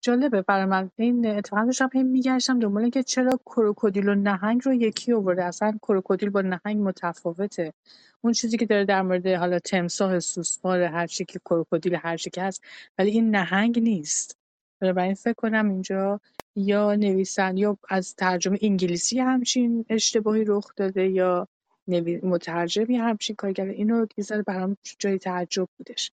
[0.05, 0.41] جالبه.
[0.41, 5.13] برای من این اتفاقا داشتم هی میگشتم دنبال اینکه چرا کروکودیل و نهنگ رو یکی
[5.13, 5.43] آورده.
[5.43, 7.73] اصلا کروکودیل با نهنگ متفاوته.
[8.21, 12.29] اون چیزی که داره در مورد حالا تمساه سوسمار هر چی که کروکودیل هر چی
[12.29, 12.63] که هست
[12.97, 14.37] ولی این نهنگ نیست.
[14.79, 16.19] برای این فکر کنم اینجا
[16.55, 21.47] یا نویسن یا از ترجمه انگلیسی همچین اشتباهی رخ داده یا
[21.87, 22.19] نوی...
[22.23, 23.71] مترجمی همچین کار کرده.
[23.71, 26.11] اینو یه ذره برام جای تعجب بودش.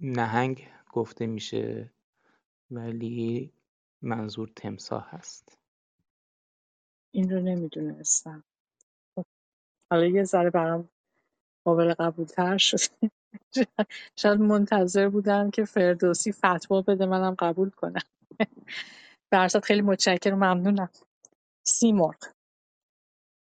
[0.00, 1.90] نهنگ گفته میشه
[2.70, 3.52] ولی
[4.02, 5.58] منظور تمساح هست.
[7.14, 8.44] این رو نمی‌دونستم.
[9.92, 10.88] حالا یه ذره برام
[11.66, 12.78] قابل قبول‌تر شد.
[14.20, 18.02] شاید منتظر بودم که فردوسی فتوا بده منم قبول کنم.
[19.32, 20.90] در خیلی متشکرم ممنونم.
[21.66, 22.24] سیمرغ.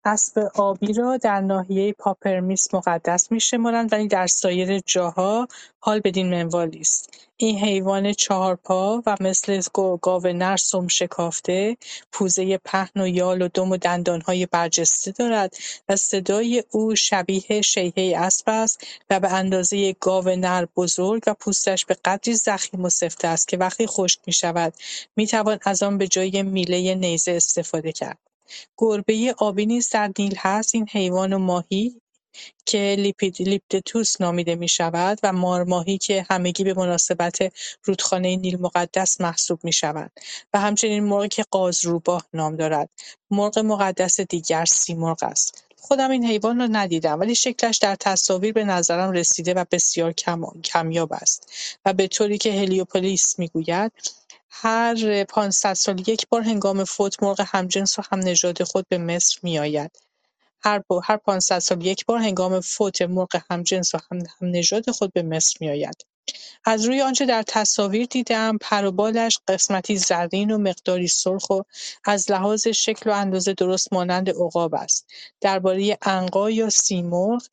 [0.05, 5.47] اسب آبی را در ناحیه پاپرمیس مقدس می‌شمارند ولی در سایر جاها
[5.79, 7.09] حال بدین منوال است.
[7.37, 9.61] این حیوان چهارپا و مثل
[10.01, 10.55] گاو نر
[10.87, 11.77] شکافته،
[12.11, 15.55] پوزه پهن و یال و دم و دندانهای برجسته دارد
[15.89, 21.85] و صدای او شبیه شیهه اسب است و به اندازه گاو نر بزرگ و پوستش
[21.85, 24.73] به قدری ضخیم و سفت است که وقتی خشک می‌شود
[25.15, 28.32] می‌توان از آن به جای میله نیزه استفاده کرد.
[28.77, 30.75] گربه آبی نیز در نیل هست.
[30.75, 32.01] این حیوان ماهی
[32.65, 32.95] که
[33.39, 37.37] لیپدتوس نامیده می‌شود و مارماهی که همگی به مناسبت
[37.83, 40.11] رودخانه نیل مقدس محسوب می‌شوند
[40.53, 42.89] و همچنین مرغی که قازروباه نام دارد.
[43.31, 45.63] مرغ مقدس دیگر سیمرغ است.
[45.77, 50.11] خودم این حیوان را ندیدم ولی شکلش در تصاویر به نظرم رسیده و بسیار
[50.63, 51.51] کمیاب است
[51.85, 53.91] و به طوری که هلیوپولیس می‌گوید
[54.55, 59.91] هر ۵۰۰ سال یک بار هنگام فوت مرغ همجنس و نژاد خود به مصر میآید.
[60.61, 63.99] هر هر ۵۰۰ سال یک بار هنگام فوت مرغ همجنس و
[64.41, 66.05] نژاد خود به مصر میآید.
[66.65, 71.61] از روی آنچه در تصاویر دیدم پر و بالش قسمتی زرین و مقداری سرخ و
[72.05, 75.07] از لحاظ شکل و اندازه درست مانند عقاب است.
[75.41, 77.43] درباره عنقا یا سیمرغ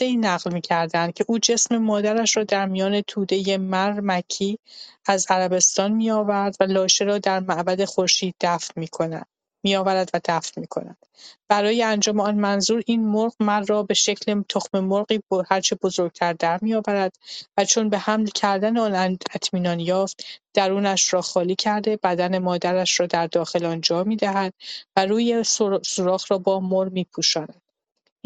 [0.00, 4.58] ای نقل می‌کردند که او جسم مادرش را در میان توده مر مکی
[5.06, 9.26] از عربستان می‌آورد و لاشه را در معبد خورشید دفن می‌کند
[9.64, 10.96] می‌آورد و دفن می‌کند.
[11.48, 14.42] برای انجام آن منظور این مرغ مر را به شکل
[14.74, 15.20] مرغی
[15.50, 17.12] هرچه بزرگتر در می‌آورد
[17.56, 23.06] و چون به حمل کردن آن اطمینان یافت درونش را خالی کرده بدن مادرش را
[23.06, 24.54] در داخل آن جا می‌دهد
[24.96, 25.44] و روی
[25.84, 27.63] سوراخ را با مر می‌پوشاند.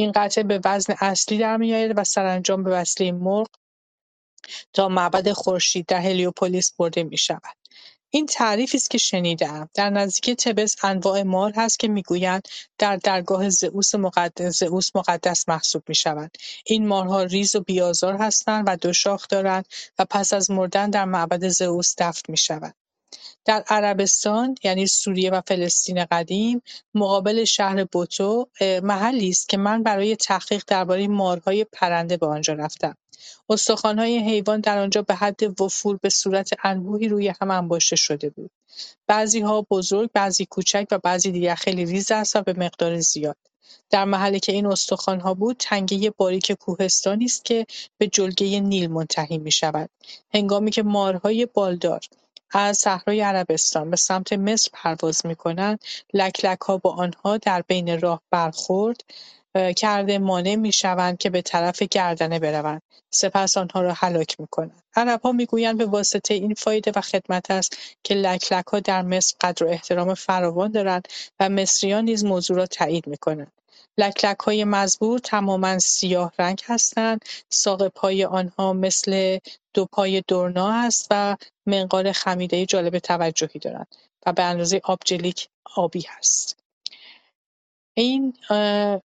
[0.00, 3.48] این قطعه به وزن اصلی در میآید و سرانجام به وسیله مرغ
[4.72, 7.56] تا معبد خورشید در هلیوپولیس برده می‌شود.
[8.10, 9.68] این تعریفی است که شنیدهام.
[9.74, 12.48] در نزدیکی تبس انواع مار هست که می‌گویند
[12.78, 16.30] در درگاه زئوس مقدس, زئوس مقدس محسوب می‌شوند.
[16.66, 19.66] این مارها ریز و بیازار هستند و دو شاخ دارند
[19.98, 22.74] و پس از مردن در معبد زئوس دفن می‌شوند.
[23.44, 26.62] در عربستان یعنی سوریه و فلسطین قدیم
[26.94, 28.48] مقابل شهر بوتو
[28.82, 32.96] محلی است که من برای تحقیق درباره مارهای پرنده به آنجا رفتم.
[33.50, 38.50] استخوان‌های حیوان در آنجا به حد وفور به صورت انبوهی روی هم انباشته شده بود.
[39.06, 43.36] بعضی‌ها بزرگ بعضی کوچک و بعضی دیگر خیلی ریز است و به مقدار زیاد.
[43.90, 47.66] در محلی که این استخوان‌ها بود تنگه باریک کوهستانی است که
[47.98, 49.90] به جلگه نیل منتهی می‌شود.
[50.34, 52.00] هنگامی که مارهای بالدار
[52.50, 55.78] از صحرای عربستان به سمت مصر پرواز می‌کنند،
[56.14, 59.00] لک‌لک‌ها با آنها در بین راه برخورد
[59.76, 64.82] کرده مانع می‌شوند که به طرف گردنه بروند، سپس آنها را هلاک می‌کنند.
[64.96, 69.68] عرب‌ها می‌گویند به واسطه این فایده و خدمت است که لک‌لک‌ها در مصر قدر و
[69.68, 71.08] احترام فراوان دارند
[71.40, 73.52] و مصریان نیز موضوع را تایید می‌کنند.
[73.98, 79.38] لک‌لک‌های مزبور تماما سیاه رنگ هستند، ساق پای آنها مثل
[79.74, 83.94] دو پای دورنا است و منقار خمیده جالب توجهی دارند
[84.26, 86.56] و به اندازه آبجلیک آبی هست.
[87.94, 88.34] این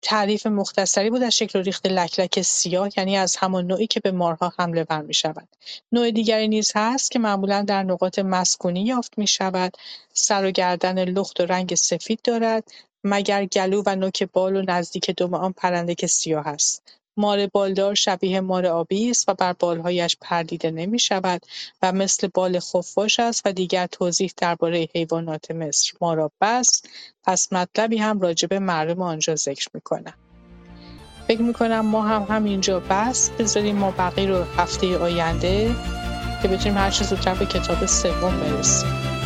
[0.03, 4.11] تعریف مختصری بود از شکل و ریخت لک‌لک سیاه یعنی از همان نوعی که به
[4.11, 5.49] مارها حمله ور می‌شود.
[5.93, 9.73] نوع دیگری نیز هست که معمولا در نقاط مسکونی یافت می‌شود،
[10.13, 12.65] سر و گردن لخت و رنگ سفید دارد
[13.05, 16.83] مگر گلو و نوک بال و نزدیک دم آن پرنده که سیاه است.
[17.17, 21.47] مار بالدار شبیه مار آبی است و بر بالهایش پردیده نمی‌شود
[21.83, 26.83] و مثل بال خفاش است و دیگر توضیح درباره حیوانات مصر ما را بس
[27.25, 30.15] پس مطلبی هم راجع به مردم آنجا ذکر می‌کنم.
[31.29, 35.77] فکر می‌کنم ما هم همینجا بس بذاریم ما بقیه رو هفته آینده
[36.43, 39.20] که بتونیم هر چیز زودتر به کتاب سوم برسیم